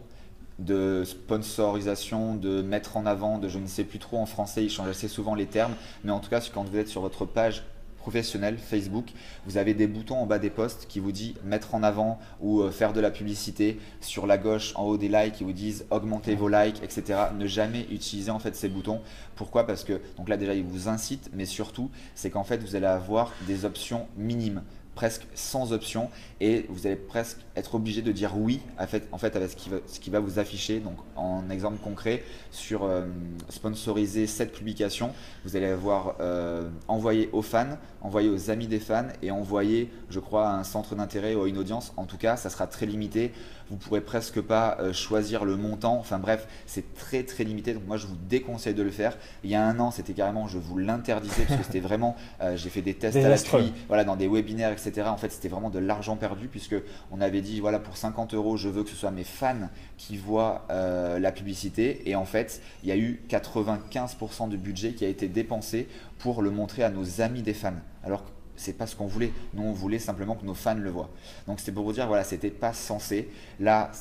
de 0.58 1.02
sponsorisation, 1.04 2.34
de 2.34 2.62
mettre 2.62 2.96
en 2.96 3.06
avant, 3.06 3.38
de 3.38 3.48
je 3.48 3.58
ne 3.58 3.66
sais 3.66 3.84
plus 3.84 3.98
trop 3.98 4.18
en 4.18 4.26
français, 4.26 4.64
ils 4.64 4.70
changent 4.70 4.88
assez 4.88 5.08
souvent 5.08 5.34
les 5.34 5.46
termes, 5.46 5.75
mais 6.04 6.10
en 6.10 6.20
tout 6.20 6.30
cas, 6.30 6.40
quand 6.52 6.64
vous 6.64 6.76
êtes 6.76 6.88
sur 6.88 7.00
votre 7.00 7.25
page 7.25 7.62
professionnel 8.08 8.56
Facebook, 8.56 9.10
vous 9.44 9.58
avez 9.58 9.74
des 9.74 9.86
boutons 9.86 10.16
en 10.16 10.24
bas 10.24 10.38
des 10.38 10.48
posts 10.48 10.86
qui 10.88 10.98
vous 10.98 11.12
disent 11.12 11.34
mettre 11.44 11.74
en 11.74 11.82
avant 11.82 12.18
ou 12.40 12.62
euh, 12.62 12.70
faire 12.70 12.94
de 12.94 13.00
la 13.02 13.10
publicité. 13.10 13.78
Sur 14.00 14.26
la 14.26 14.38
gauche, 14.38 14.72
en 14.76 14.84
haut 14.84 14.96
des 14.96 15.10
likes, 15.10 15.34
qui 15.34 15.44
vous 15.44 15.52
disent 15.52 15.84
augmenter 15.90 16.34
vos 16.34 16.48
likes, 16.48 16.82
etc. 16.82 17.02
Ne 17.38 17.46
jamais 17.46 17.86
utiliser 17.90 18.30
en 18.30 18.38
fait 18.38 18.56
ces 18.56 18.70
boutons. 18.70 19.02
Pourquoi? 19.36 19.66
Parce 19.66 19.84
que 19.84 20.00
donc 20.16 20.30
là 20.30 20.38
déjà 20.38 20.54
ils 20.54 20.64
vous 20.64 20.88
incitent, 20.88 21.28
mais 21.34 21.44
surtout 21.44 21.90
c'est 22.14 22.30
qu'en 22.30 22.44
fait 22.44 22.64
vous 22.64 22.76
allez 22.76 22.86
avoir 22.86 23.34
des 23.46 23.66
options 23.66 24.06
minimes 24.16 24.62
presque 24.99 25.28
sans 25.37 25.73
option 25.73 26.11
et 26.40 26.67
vous 26.69 26.88
allez 26.88 26.97
presque 26.97 27.38
être 27.55 27.76
obligé 27.76 28.02
de 28.02 28.11
dire 28.11 28.33
oui 28.37 28.61
en 28.81 28.87
fait, 28.88 29.07
en 29.12 29.19
fait 29.19 29.37
avec 29.37 29.50
ce 29.50 29.55
qui, 29.55 29.71
va, 29.71 29.76
ce 29.87 30.00
qui 30.00 30.11
va 30.11 30.19
vous 30.19 30.40
afficher. 30.40 30.81
Donc 30.81 30.97
en 31.14 31.49
exemple 31.50 31.78
concret, 31.78 32.25
sur 32.50 32.83
euh, 32.83 33.02
sponsoriser 33.49 34.26
cette 34.26 34.50
publication, 34.50 35.12
vous 35.45 35.55
allez 35.55 35.67
avoir 35.67 36.17
euh, 36.19 36.69
envoyé 36.88 37.31
aux 37.33 37.43
fans, 37.43 37.78
envoyé 38.00 38.28
aux 38.28 38.50
amis 38.50 38.67
des 38.67 38.81
fans 38.81 39.07
et 39.23 39.31
envoyé, 39.31 39.88
je 40.11 40.19
crois, 40.19 40.49
à 40.49 40.55
un 40.55 40.64
centre 40.64 40.97
d'intérêt 40.97 41.37
ou 41.37 41.45
à 41.45 41.49
une 41.49 41.59
audience. 41.59 41.93
En 41.97 42.05
tout 42.05 42.19
cas, 42.19 42.37
ça 42.37 42.50
sera 42.50 42.67
très 42.67 42.87
limité. 42.87 43.31
Vous 43.71 43.76
pourrez 43.76 44.00
presque 44.00 44.40
pas 44.40 44.78
euh, 44.81 44.93
choisir 44.93 45.45
le 45.45 45.57
montant. 45.57 45.97
Enfin 45.97 46.19
bref, 46.19 46.49
c'est 46.67 46.93
très 46.95 47.23
très 47.23 47.45
limité. 47.45 47.73
Donc 47.73 47.87
moi, 47.87 47.99
je 47.99 48.09
vous 48.09 48.17
déconseille 48.28 48.75
de 48.75 48.83
le 48.83 48.90
faire. 48.90 49.17
Il 49.45 49.50
y 49.50 49.55
a 49.55 49.64
un 49.64 49.78
an, 49.78 49.93
c'était 49.93 50.14
carrément, 50.14 50.49
je 50.49 50.59
vous 50.59 50.76
l'interdisais 50.76 51.45
parce 51.45 51.61
que 51.61 51.67
c'était 51.67 51.78
vraiment, 51.88 52.17
j'ai 52.57 52.69
fait 52.69 52.83
des 52.83 52.95
tests 52.95 53.17
à 53.17 53.28
la 53.28 53.37
suite, 53.37 53.73
voilà, 53.87 54.02
dans 54.02 54.17
des 54.17 54.26
webinaires, 54.26 54.73
etc 54.73 54.88
en 55.07 55.16
fait, 55.16 55.30
c'était 55.30 55.49
vraiment 55.49 55.71
de 55.71 55.78
l'argent 55.78 56.16
perdu 56.16 56.49
puisque 56.49 56.76
on 57.11 57.21
avait 57.21 57.40
dit 57.40 57.61
voilà 57.61 57.78
pour 57.78 57.97
50 57.97 58.35
euros, 58.35 58.57
je 58.57 58.68
veux 58.68 58.85
que 58.85 58.90
ce 58.90 58.97
soit 58.97 59.11
mes 59.11 59.25
fans 59.25 59.68
qui 59.97 60.16
voient 60.16 60.66
euh, 60.71 61.18
la 61.18 61.33
publicité. 61.33 62.09
Et 62.09 62.14
en 62.14 62.25
fait, 62.25 62.62
il 62.83 62.88
y 62.88 62.92
a 62.92 62.97
eu 62.97 63.21
95% 63.28 64.49
du 64.49 64.57
budget 64.57 64.92
qui 64.92 65.04
a 65.04 65.09
été 65.09 65.28
dépensé 65.28 65.88
pour 66.18 66.42
le 66.42 66.50
montrer 66.50 66.83
à 66.83 66.90
nos 66.90 67.21
amis 67.21 67.42
des 67.42 67.54
fans. 67.54 67.75
Alors 68.04 68.25
que 68.25 68.30
c'est 68.57 68.73
pas 68.73 68.87
ce 68.87 68.97
qu'on 68.97 69.07
voulait. 69.07 69.33
Nous, 69.54 69.62
on 69.62 69.73
voulait 69.73 70.00
simplement 70.00 70.35
que 70.35 70.45
nos 70.45 70.54
fans 70.54 70.75
le 70.75 70.90
voient. 70.90 71.11
Donc, 71.47 71.61
c'était 71.61 71.71
pour 71.71 71.85
vous 71.85 71.92
dire, 71.92 72.09
voilà, 72.09 72.25
c'était 72.25 72.50
pas 72.50 72.73
censé. 72.73 73.30
Là, 73.61 73.92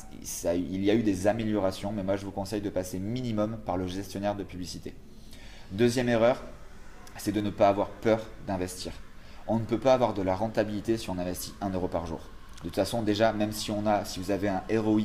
il 0.54 0.84
y 0.84 0.90
a 0.90 0.94
eu 0.94 1.04
des 1.04 1.28
améliorations, 1.28 1.92
mais 1.92 2.02
moi, 2.02 2.16
je 2.16 2.24
vous 2.24 2.32
conseille 2.32 2.60
de 2.60 2.70
passer 2.70 2.98
minimum 2.98 3.58
par 3.64 3.76
le 3.76 3.86
gestionnaire 3.86 4.34
de 4.34 4.42
publicité. 4.42 4.94
Deuxième 5.70 6.08
erreur, 6.08 6.42
c'est 7.16 7.30
de 7.30 7.40
ne 7.40 7.50
pas 7.50 7.68
avoir 7.68 7.88
peur 7.88 8.20
d'investir 8.48 8.92
on 9.48 9.58
ne 9.58 9.64
peut 9.64 9.78
pas 9.78 9.94
avoir 9.94 10.14
de 10.14 10.22
la 10.22 10.36
rentabilité 10.36 10.96
si 10.96 11.10
on 11.10 11.18
investit 11.18 11.54
1 11.60 11.70
euro 11.70 11.88
par 11.88 12.06
jour. 12.06 12.20
De 12.58 12.64
toute 12.64 12.74
façon, 12.74 13.02
déjà, 13.02 13.32
même 13.32 13.52
si 13.52 13.70
on 13.70 13.86
a, 13.86 14.04
si 14.04 14.20
vous 14.20 14.30
avez 14.30 14.48
un 14.48 14.62
ROI 14.70 15.02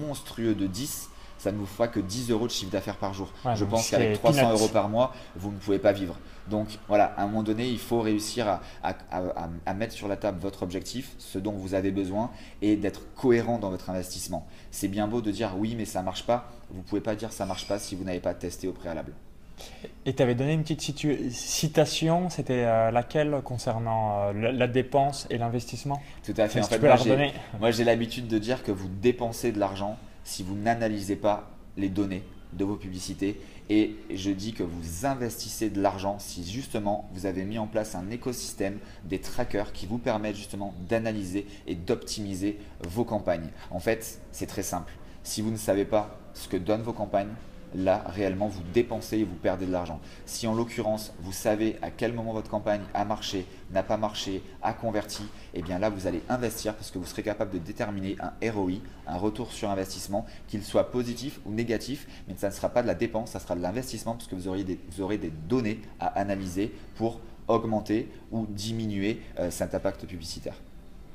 monstrueux 0.00 0.54
de 0.54 0.66
10, 0.66 1.10
ça 1.38 1.52
ne 1.52 1.58
vous 1.58 1.66
fera 1.66 1.88
que 1.88 2.00
10 2.00 2.30
euros 2.30 2.46
de 2.46 2.52
chiffre 2.52 2.70
d'affaires 2.70 2.96
par 2.96 3.12
jour. 3.12 3.30
Je 3.54 3.64
pense 3.64 3.90
qu'avec 3.90 4.14
300 4.14 4.52
euros 4.52 4.68
par 4.68 4.88
mois, 4.88 5.12
vous 5.36 5.52
ne 5.52 5.58
pouvez 5.58 5.78
pas 5.78 5.92
vivre. 5.92 6.18
Donc 6.48 6.78
voilà, 6.88 7.06
à 7.16 7.22
un 7.22 7.26
moment 7.26 7.42
donné, 7.42 7.68
il 7.68 7.78
faut 7.78 8.00
réussir 8.00 8.60
à, 8.82 9.74
mettre 9.74 9.92
sur 9.92 10.08
la 10.08 10.16
table 10.16 10.38
votre 10.40 10.62
objectif, 10.62 11.14
ce 11.18 11.38
dont 11.38 11.52
vous 11.52 11.74
avez 11.74 11.90
besoin, 11.90 12.30
et 12.62 12.76
d'être 12.76 13.02
cohérent 13.14 13.58
dans 13.58 13.70
votre 13.70 13.90
investissement. 13.90 14.46
C'est 14.70 14.88
bien 14.88 15.06
beau 15.06 15.20
de 15.20 15.30
dire 15.30 15.52
oui, 15.58 15.74
mais 15.76 15.84
ça 15.84 16.00
ne 16.00 16.06
marche 16.06 16.24
pas. 16.24 16.50
Vous 16.70 16.78
ne 16.78 16.82
pouvez 16.84 17.02
pas 17.02 17.14
dire 17.14 17.32
ça 17.32 17.44
ne 17.44 17.48
marche 17.48 17.68
pas 17.68 17.78
si 17.78 17.94
vous 17.94 18.04
n'avez 18.04 18.20
pas 18.20 18.32
testé 18.32 18.66
au 18.66 18.72
préalable. 18.72 19.12
Et 20.06 20.14
tu 20.14 20.22
avais 20.22 20.34
donné 20.34 20.52
une 20.52 20.62
petite 20.62 21.06
citation, 21.30 22.28
c'était 22.28 22.64
euh, 22.64 22.90
laquelle 22.90 23.40
concernant 23.42 24.28
euh, 24.28 24.52
la, 24.52 24.66
dépense 24.66 25.26
et 25.30 25.38
l'investissement? 25.38 26.00
Tout 26.24 26.34
à 26.36 26.48
fait. 26.48 26.60
En 26.60 26.64
fait 26.64 27.32
moi, 27.58 27.70
j'ai 27.70 27.84
l'habitude 27.84 28.28
de 28.28 28.38
dire 28.38 28.62
que 28.62 28.72
vous 28.72 28.88
dépensez 28.88 29.50
de 29.52 29.58
l'argent 29.58 29.96
si 30.24 30.42
vous 30.42 30.56
n'analysez 30.56 31.16
pas 31.16 31.50
les 31.76 31.88
données 31.88 32.22
de 32.52 32.64
vos 32.64 32.76
publicités. 32.76 33.40
Et 33.70 33.96
je 34.14 34.30
dis 34.30 34.52
que 34.52 34.62
vous 34.62 35.06
investissez 35.06 35.70
de 35.70 35.80
l'argent 35.80 36.18
si 36.18 36.44
justement 36.44 37.08
vous 37.14 37.24
avez 37.24 37.44
mis 37.44 37.58
en 37.58 37.66
place 37.66 37.94
un 37.94 38.10
écosystème, 38.10 38.78
des 39.04 39.20
trackers 39.20 39.72
qui 39.72 39.86
vous 39.86 39.98
permettent 39.98 40.36
justement 40.36 40.74
d'analyser 40.88 41.46
et 41.66 41.74
d'optimiser 41.74 42.58
vos 42.82 43.04
campagnes. 43.04 43.48
En 43.70 43.80
fait, 43.80 44.20
c'est 44.32 44.46
très 44.46 44.62
simple. 44.62 44.92
Si 45.22 45.40
vous 45.40 45.50
ne 45.50 45.56
savez 45.56 45.86
pas 45.86 46.18
ce 46.34 46.46
que 46.48 46.58
donnent 46.58 46.82
vos 46.82 46.92
campagnes, 46.92 47.32
là 47.74 48.04
réellement 48.08 48.48
vous 48.48 48.62
dépensez 48.72 49.18
et 49.18 49.24
vous 49.24 49.34
perdez 49.34 49.66
de 49.66 49.72
l'argent. 49.72 50.00
Si 50.26 50.46
en 50.46 50.54
l'occurrence 50.54 51.12
vous 51.20 51.32
savez 51.32 51.76
à 51.82 51.90
quel 51.90 52.12
moment 52.12 52.32
votre 52.32 52.50
campagne 52.50 52.82
a 52.94 53.04
marché, 53.04 53.46
n'a 53.72 53.82
pas 53.82 53.96
marché, 53.96 54.42
a 54.62 54.72
converti, 54.72 55.22
et 55.52 55.58
eh 55.58 55.62
bien 55.62 55.78
là 55.78 55.90
vous 55.90 56.06
allez 56.06 56.22
investir 56.28 56.74
parce 56.74 56.90
que 56.90 56.98
vous 56.98 57.06
serez 57.06 57.22
capable 57.22 57.52
de 57.52 57.58
déterminer 57.58 58.16
un 58.20 58.32
ROI, 58.50 58.74
un 59.06 59.16
retour 59.16 59.52
sur 59.52 59.70
investissement, 59.70 60.26
qu'il 60.48 60.62
soit 60.62 60.90
positif 60.90 61.40
ou 61.46 61.52
négatif, 61.52 62.06
mais 62.28 62.34
ça 62.36 62.48
ne 62.48 62.52
sera 62.52 62.68
pas 62.68 62.82
de 62.82 62.86
la 62.86 62.94
dépense, 62.94 63.30
ça 63.30 63.40
sera 63.40 63.54
de 63.54 63.62
l'investissement 63.62 64.12
parce 64.12 64.26
que 64.26 64.34
vous, 64.34 64.48
aurez 64.48 64.64
des, 64.64 64.78
vous 64.90 65.02
aurez 65.02 65.18
des 65.18 65.30
données 65.30 65.80
à 66.00 66.06
analyser 66.18 66.72
pour 66.96 67.20
augmenter 67.48 68.08
ou 68.30 68.46
diminuer 68.46 69.20
euh, 69.38 69.50
cet 69.50 69.74
impact 69.74 70.06
publicitaire. 70.06 70.54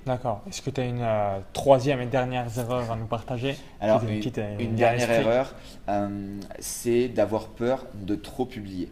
D'accord. 0.06 0.42
Est-ce 0.50 0.62
que 0.62 0.70
tu 0.70 0.82
as 0.82 0.86
une 0.86 1.02
euh, 1.02 1.40
troisième 1.54 2.02
et 2.02 2.06
dernière 2.06 2.46
erreur 2.58 2.92
à 2.92 2.96
nous 2.96 3.06
partager? 3.06 3.58
Alors, 3.80 4.02
une, 4.04 4.76
dernière 4.76 5.12
erreur, 5.12 5.54
euh, 5.88 6.40
c'est 6.60 7.10
d'avoir 7.10 7.48
peur 7.48 7.86
de 7.94 8.16
trop 8.16 8.46
publier. 8.46 8.90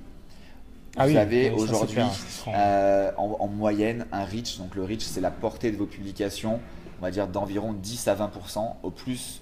Ah 0.97 1.07
Vous 1.07 1.15
avez 1.15 1.51
aujourd'hui, 1.51 2.01
euh, 2.47 3.11
en, 3.17 3.47
moyenne, 3.47 4.07
un 4.11 4.25
reach. 4.25 4.57
Donc, 4.57 4.75
le 4.75 4.83
reach, 4.83 5.01
c'est 5.01 5.21
la 5.21 5.31
portée 5.31 5.71
de 5.71 5.77
vos 5.77 5.85
publications, 5.85 6.59
on 6.99 7.03
va 7.03 7.11
dire 7.11 7.27
d'environ 7.27 7.73
10 7.73 8.07
à 8.07 8.15
20% 8.15 8.75
Au 8.81 8.89
plus 8.89 9.41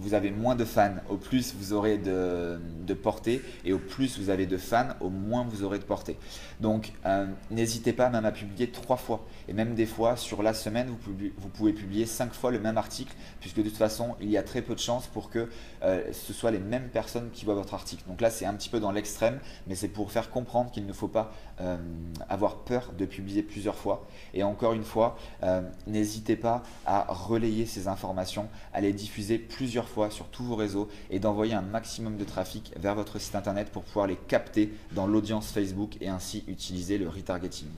vous 0.00 0.14
avez 0.14 0.30
moins 0.30 0.54
de 0.54 0.64
fans, 0.64 0.94
au 1.08 1.16
plus 1.16 1.54
vous 1.54 1.72
aurez 1.72 1.98
de, 1.98 2.58
portée, 3.02 3.42
et 3.64 3.72
au 3.72 3.78
plus 3.78 4.18
vous 4.18 4.30
avez 4.30 4.46
de 4.46 4.56
fans, 4.56 4.88
au 5.00 5.10
moins 5.10 5.46
vous 5.48 5.62
aurez 5.62 5.78
de 5.78 5.84
portée. 5.84 6.16
Donc 6.60 6.92
euh, 7.06 7.26
n'hésitez 7.50 7.92
pas 7.92 8.08
même 8.08 8.24
à 8.24 8.32
publier 8.32 8.70
trois 8.70 8.96
fois, 8.96 9.26
et 9.48 9.52
même 9.52 9.74
des 9.74 9.86
fois 9.86 10.16
sur 10.16 10.42
la 10.42 10.54
semaine, 10.54 10.88
vous, 10.88 11.48
pouvez 11.48 11.72
publier 11.72 12.06
cinq 12.06 12.32
fois 12.32 12.50
le 12.50 12.58
même 12.58 12.78
article, 12.78 13.14
puisque 13.40 13.58
de 13.58 13.62
toute 13.64 13.76
façon, 13.76 14.16
il 14.20 14.30
y 14.30 14.38
a 14.38 14.42
très 14.42 14.62
peu 14.62 14.74
de 14.74 14.80
chances 14.80 15.06
pour 15.06 15.30
que 15.30 15.48
euh, 15.82 16.12
ce 16.12 16.32
soit 16.32 16.50
les 16.50 16.58
mêmes 16.58 16.88
personnes 16.88 17.30
qui 17.32 17.44
voient 17.44 17.54
votre 17.54 17.74
article. 17.74 18.02
Donc 18.08 18.20
là, 18.20 18.30
c'est 18.30 18.46
un 18.46 18.54
petit 18.54 18.70
peu 18.70 18.80
dans 18.80 18.92
l'extrême, 18.92 19.38
mais 19.66 19.74
c'est 19.74 19.88
pour 19.88 20.10
faire 20.10 20.30
comprendre 20.30 20.70
qu'il 20.70 20.86
ne 20.86 20.92
faut 20.92 21.08
pas 21.08 21.32
euh, 21.60 21.76
avoir 22.28 22.56
peur 22.56 22.92
de 22.98 23.04
publier 23.04 23.42
plusieurs 23.42 23.76
fois. 23.76 24.06
Et 24.34 24.42
encore 24.42 24.72
une 24.72 24.84
fois, 24.84 25.18
n'hésitez 25.86 26.36
pas 26.36 26.62
à 26.86 27.06
relayer 27.08 27.66
ces 27.66 27.88
informations, 27.88 28.48
à 28.72 28.80
les 28.80 28.92
diffuser 28.92 29.38
plusieurs 29.38 29.88
fois 29.88 29.89
sur 30.10 30.26
tous 30.26 30.44
vos 30.44 30.56
réseaux 30.56 30.88
et 31.10 31.18
d'envoyer 31.18 31.54
un 31.54 31.62
maximum 31.62 32.16
de 32.16 32.24
trafic 32.24 32.72
vers 32.76 32.94
votre 32.94 33.18
site 33.18 33.34
internet 33.34 33.70
pour 33.70 33.82
pouvoir 33.82 34.06
les 34.06 34.16
capter 34.16 34.72
dans 34.92 35.06
l'audience 35.06 35.50
Facebook 35.50 35.96
et 36.00 36.08
ainsi 36.08 36.44
utiliser 36.46 36.98
le 36.98 37.08
retargeting. 37.08 37.68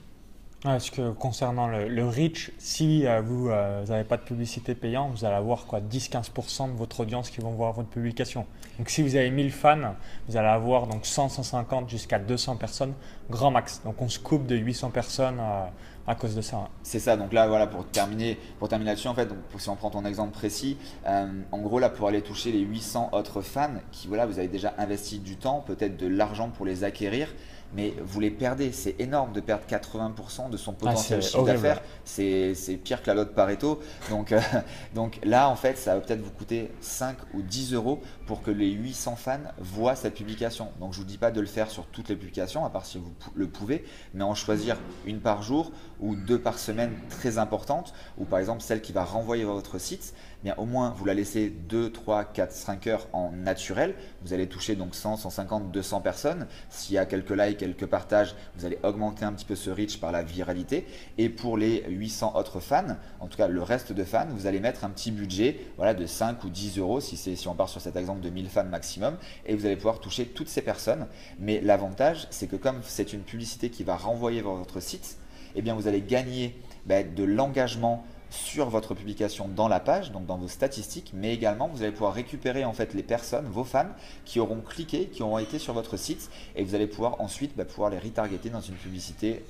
Est-ce 0.65 0.91
que 0.91 1.11
concernant 1.11 1.67
le, 1.67 2.07
reach, 2.07 2.51
si 2.57 3.05
euh, 3.05 3.19
vous 3.19 3.49
n'avez 3.49 3.91
euh, 3.91 4.03
pas 4.05 4.15
de 4.15 4.21
publicité 4.21 4.75
payante, 4.75 5.11
vous 5.11 5.25
allez 5.25 5.35
avoir 5.35 5.65
quoi 5.65 5.81
10-15% 5.81 6.71
de 6.71 6.77
votre 6.77 7.01
audience 7.01 7.29
qui 7.29 7.41
vont 7.41 7.51
voir 7.51 7.73
votre 7.73 7.89
publication. 7.89 8.45
Donc 8.77 8.89
si 8.89 9.01
vous 9.01 9.17
avez 9.17 9.29
1000 9.29 9.51
fans, 9.51 9.93
vous 10.29 10.37
allez 10.37 10.47
avoir 10.47 10.87
donc 10.87 11.05
100, 11.05 11.27
150 11.27 11.89
jusqu'à 11.89 12.17
200 12.17 12.55
personnes 12.55 12.93
grand 13.29 13.51
max. 13.51 13.81
Donc 13.83 14.01
on 14.01 14.07
se 14.07 14.19
coupe 14.19 14.45
de 14.45 14.55
800 14.55 14.91
personnes 14.91 15.39
euh, 15.41 15.65
à 16.07 16.15
cause 16.15 16.33
de 16.33 16.41
ça. 16.41 16.69
C'est 16.81 16.99
ça. 16.99 17.17
Donc 17.17 17.33
là, 17.33 17.45
voilà, 17.47 17.67
pour 17.67 17.85
terminer, 17.85 18.39
pour 18.57 18.69
terminer 18.69 18.91
là-dessus, 18.91 19.09
en 19.09 19.15
fait, 19.15 19.25
donc, 19.25 19.39
si 19.57 19.67
on 19.67 19.75
prend 19.75 19.89
ton 19.89 20.05
exemple 20.05 20.31
précis, 20.31 20.77
en 21.05 21.57
gros 21.59 21.79
là, 21.79 21.89
pour 21.89 22.07
aller 22.07 22.21
toucher 22.21 22.51
les 22.53 22.59
800 22.59 23.09
autres 23.11 23.41
fans 23.41 23.75
qui, 23.91 24.07
voilà, 24.07 24.25
vous 24.25 24.39
avez 24.39 24.49
déjà 24.49 24.73
investi 24.77 25.19
du 25.19 25.35
temps, 25.37 25.61
peut-être 25.65 25.97
de 25.97 26.07
l'argent 26.07 26.49
pour 26.49 26.65
les 26.65 26.83
acquérir, 26.83 27.33
mais 27.75 27.93
vous 28.03 28.19
les 28.19 28.31
perdez. 28.31 28.71
C'est 28.71 28.95
énorme 28.99 29.33
de 29.33 29.41
perdre 29.41 29.63
80% 29.67 30.49
de 30.49 30.57
son 30.57 30.71
ah, 30.71 30.79
potentiel 30.79 31.21
chiffre 31.21 31.43
d'affaires. 31.43 31.81
C'est 32.05 32.79
pire 32.83 33.01
que 33.01 33.07
la 33.07 33.15
lotte 33.15 33.33
Pareto. 33.33 33.79
Donc, 34.09 34.31
euh, 34.31 34.39
donc 34.95 35.19
là, 35.23 35.49
en 35.49 35.55
fait, 35.55 35.77
ça 35.77 35.95
va 35.95 36.01
peut-être 36.01 36.21
vous 36.21 36.31
coûter 36.31 36.71
5 36.81 37.17
ou 37.33 37.41
10 37.41 37.73
euros 37.73 38.01
pour 38.25 38.41
que 38.41 38.51
les 38.51 38.71
800 38.71 39.15
fans 39.15 39.39
voient 39.59 39.95
cette 39.95 40.15
publication. 40.15 40.69
Donc 40.79 40.93
je 40.93 40.99
ne 40.99 41.03
vous 41.03 41.09
dis 41.09 41.17
pas 41.17 41.31
de 41.31 41.41
le 41.41 41.47
faire 41.47 41.69
sur 41.69 41.85
toutes 41.87 42.09
les 42.09 42.15
publications, 42.15 42.65
à 42.65 42.69
part 42.69 42.85
si 42.85 42.97
vous 42.97 43.11
le 43.35 43.47
pouvez, 43.47 43.85
mais 44.13 44.23
en 44.23 44.35
choisir 44.35 44.77
une 45.05 45.19
par 45.19 45.41
jour 45.43 45.71
ou 45.99 46.15
deux 46.15 46.39
par 46.39 46.59
semaine 46.59 46.91
très 47.09 47.37
importantes, 47.37 47.93
ou 48.17 48.25
par 48.25 48.39
exemple 48.39 48.61
celle 48.61 48.81
qui 48.81 48.91
va 48.91 49.03
renvoyer 49.03 49.43
votre 49.43 49.79
site, 49.79 50.13
bien 50.43 50.55
au 50.57 50.65
moins 50.65 50.93
vous 50.97 51.05
la 51.05 51.13
laissez 51.13 51.49
2, 51.49 51.91
3, 51.91 52.25
4, 52.25 52.51
5 52.51 52.87
heures 52.87 53.07
en 53.13 53.31
naturel. 53.31 53.95
Vous 54.23 54.33
allez 54.33 54.47
toucher 54.47 54.75
donc 54.75 54.95
100, 54.95 55.17
150, 55.17 55.71
200 55.71 56.01
personnes. 56.01 56.47
S'il 56.69 56.95
y 56.95 56.97
a 56.97 57.05
quelques 57.05 57.31
likes, 57.31 57.57
quelques 57.57 57.85
partages, 57.85 58.35
vous 58.55 58.65
allez 58.65 58.77
augmenter 58.83 59.25
un 59.25 59.33
petit 59.33 59.45
peu 59.45 59.55
ce 59.55 59.69
reach 59.69 59.99
par 59.99 60.11
la 60.11 60.23
viralité. 60.23 60.85
Et 61.17 61.29
pour 61.29 61.57
les 61.57 61.83
800 61.87 62.35
autres 62.35 62.59
fans, 62.59 62.97
en 63.19 63.27
tout 63.27 63.37
cas 63.37 63.47
le 63.47 63.61
reste 63.61 63.93
de 63.93 64.03
fans, 64.03 64.27
vous 64.29 64.47
allez 64.47 64.59
mettre 64.59 64.83
un 64.83 64.89
petit 64.89 65.11
budget 65.11 65.59
voilà, 65.77 65.93
de 65.93 66.05
5 66.05 66.43
ou 66.43 66.49
10 66.49 66.77
euros 66.79 66.99
si, 66.99 67.17
si 67.17 67.47
on 67.47 67.55
part 67.55 67.69
sur 67.69 67.81
cet 67.81 67.95
exemple 67.95 68.21
de 68.21 68.29
1000 68.29 68.49
fans 68.49 68.63
maximum 68.65 69.17
et 69.45 69.55
vous 69.55 69.65
allez 69.65 69.75
pouvoir 69.75 69.99
toucher 69.99 70.25
toutes 70.25 70.49
ces 70.49 70.61
personnes. 70.61 71.07
Mais 71.39 71.61
l'avantage, 71.61 72.27
c'est 72.29 72.47
que 72.47 72.55
comme 72.55 72.81
c'est 72.83 73.13
une 73.13 73.21
publicité 73.21 73.69
qui 73.69 73.83
va 73.83 73.95
renvoyer 73.95 74.41
vers 74.41 74.53
votre 74.53 74.79
site, 74.79 75.17
eh 75.55 75.61
bien 75.61 75.75
vous 75.75 75.87
allez 75.87 76.01
gagner 76.01 76.55
ben, 76.85 77.13
de 77.13 77.23
l'engagement 77.23 78.05
sur 78.33 78.69
votre 78.69 78.95
publication 78.95 79.47
dans 79.47 79.67
la 79.67 79.79
page, 79.79 80.11
donc 80.11 80.25
dans 80.25 80.37
vos 80.37 80.47
statistiques, 80.47 81.11
mais 81.13 81.33
également 81.33 81.67
vous 81.67 81.83
allez 81.83 81.91
pouvoir 81.91 82.13
récupérer 82.13 82.65
en 82.65 82.73
fait 82.73 82.93
les 82.93 83.03
personnes, 83.03 83.45
vos 83.45 83.63
fans, 83.63 83.91
qui 84.25 84.39
auront 84.39 84.59
cliqué, 84.59 85.05
qui 85.05 85.21
auront 85.21 85.37
été 85.37 85.59
sur 85.59 85.73
votre 85.73 85.97
site, 85.97 86.31
et 86.55 86.63
vous 86.63 86.73
allez 86.73 86.87
pouvoir 86.87 87.21
ensuite 87.21 87.55
ben, 87.55 87.65
pouvoir 87.65 87.91
les 87.91 87.99
retargeter 87.99 88.49
dans 88.49 88.61
une 88.61 88.73
publicité 88.73 89.45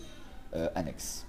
euh, 0.56 0.67
annexe. 0.76 1.26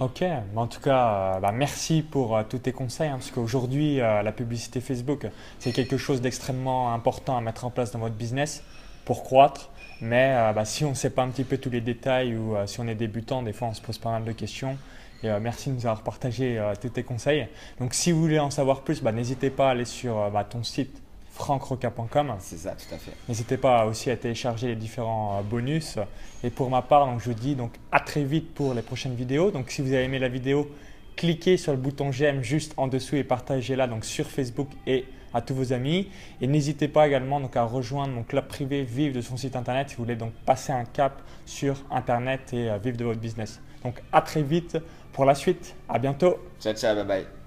Ok, 0.00 0.24
en 0.56 0.66
tout 0.66 0.80
cas, 0.80 1.36
euh, 1.36 1.40
bah, 1.40 1.52
merci 1.52 2.02
pour 2.02 2.36
euh, 2.36 2.42
tous 2.48 2.58
tes 2.58 2.72
conseils, 2.72 3.08
hein, 3.08 3.18
parce 3.18 3.30
qu'aujourd'hui, 3.30 3.96
la 3.98 4.32
publicité 4.32 4.80
Facebook, 4.80 5.26
c'est 5.60 5.72
quelque 5.72 5.96
chose 5.96 6.20
d'extrêmement 6.20 6.92
important 6.92 7.36
à 7.36 7.40
mettre 7.40 7.64
en 7.64 7.70
place 7.70 7.92
dans 7.92 8.00
votre 8.00 8.16
business 8.16 8.64
pour 9.04 9.22
croître. 9.22 9.70
Mais 10.00 10.34
bah, 10.54 10.64
si 10.64 10.84
on 10.84 10.90
ne 10.90 10.94
sait 10.94 11.10
pas 11.10 11.22
un 11.22 11.28
petit 11.28 11.44
peu 11.44 11.58
tous 11.58 11.68
les 11.68 11.82
détails 11.82 12.34
ou 12.34 12.56
si 12.64 12.80
on 12.80 12.88
est 12.88 12.94
débutant, 12.94 13.42
des 13.42 13.52
fois 13.52 13.68
on 13.68 13.74
se 13.74 13.82
pose 13.82 13.98
pas 13.98 14.10
mal 14.10 14.24
de 14.24 14.32
questions. 14.32 14.78
Et 15.22 15.28
merci 15.40 15.70
de 15.70 15.74
nous 15.74 15.86
avoir 15.86 16.02
partagé 16.02 16.62
tous 16.80 16.88
tes 16.88 17.02
conseils. 17.02 17.46
Donc 17.78 17.94
si 17.94 18.12
vous 18.12 18.20
voulez 18.20 18.38
en 18.38 18.50
savoir 18.50 18.82
plus, 18.82 19.02
bah, 19.02 19.12
n'hésitez 19.12 19.50
pas 19.50 19.68
à 19.68 19.70
aller 19.72 19.84
sur 19.84 20.30
ton 20.50 20.62
site 20.62 21.00
francroca.com. 21.40 22.34
C'est 22.38 22.58
ça, 22.58 22.72
tout 22.72 22.94
à 22.94 22.98
fait. 22.98 23.12
N'hésitez 23.28 23.56
pas 23.56 23.86
aussi 23.86 24.10
à 24.10 24.16
télécharger 24.16 24.68
les 24.68 24.76
différents 24.76 25.38
euh, 25.38 25.42
bonus. 25.42 25.98
Et 26.44 26.50
pour 26.50 26.70
ma 26.70 26.82
part, 26.82 27.06
donc, 27.06 27.20
je 27.20 27.26
vous 27.26 27.34
dis 27.34 27.54
donc 27.54 27.72
à 27.90 28.00
très 28.00 28.24
vite 28.24 28.54
pour 28.54 28.74
les 28.74 28.82
prochaines 28.82 29.14
vidéos. 29.14 29.50
Donc 29.50 29.70
si 29.70 29.82
vous 29.82 29.92
avez 29.92 30.04
aimé 30.04 30.18
la 30.18 30.28
vidéo, 30.28 30.70
cliquez 31.16 31.56
sur 31.56 31.72
le 31.72 31.78
bouton 31.78 32.12
j'aime 32.12 32.42
juste 32.42 32.74
en 32.76 32.88
dessous 32.88 33.16
et 33.16 33.24
partagez-la 33.24 33.86
donc 33.86 34.04
sur 34.04 34.26
Facebook 34.26 34.68
et 34.86 35.06
à 35.32 35.40
tous 35.40 35.54
vos 35.54 35.72
amis. 35.72 36.08
Et 36.40 36.46
n'hésitez 36.46 36.88
pas 36.88 37.06
également 37.06 37.40
donc 37.40 37.56
à 37.56 37.64
rejoindre 37.64 38.12
mon 38.12 38.22
club 38.22 38.46
privé 38.46 38.82
Vive 38.82 39.14
de 39.14 39.20
son 39.20 39.36
site 39.36 39.56
internet 39.56 39.90
si 39.90 39.96
vous 39.96 40.04
voulez 40.04 40.16
donc 40.16 40.32
passer 40.44 40.72
un 40.72 40.84
cap 40.84 41.22
sur 41.46 41.76
internet 41.90 42.52
et 42.52 42.70
euh, 42.70 42.78
vivre 42.78 42.96
de 42.96 43.04
votre 43.04 43.20
business. 43.20 43.60
Donc 43.82 44.02
à 44.12 44.20
très 44.20 44.42
vite 44.42 44.76
pour 45.12 45.24
la 45.24 45.34
suite. 45.34 45.74
À 45.88 45.98
bientôt. 45.98 46.38
Ciao 46.60 46.74
ciao, 46.74 46.94
bye 46.94 47.04
bye. 47.04 47.39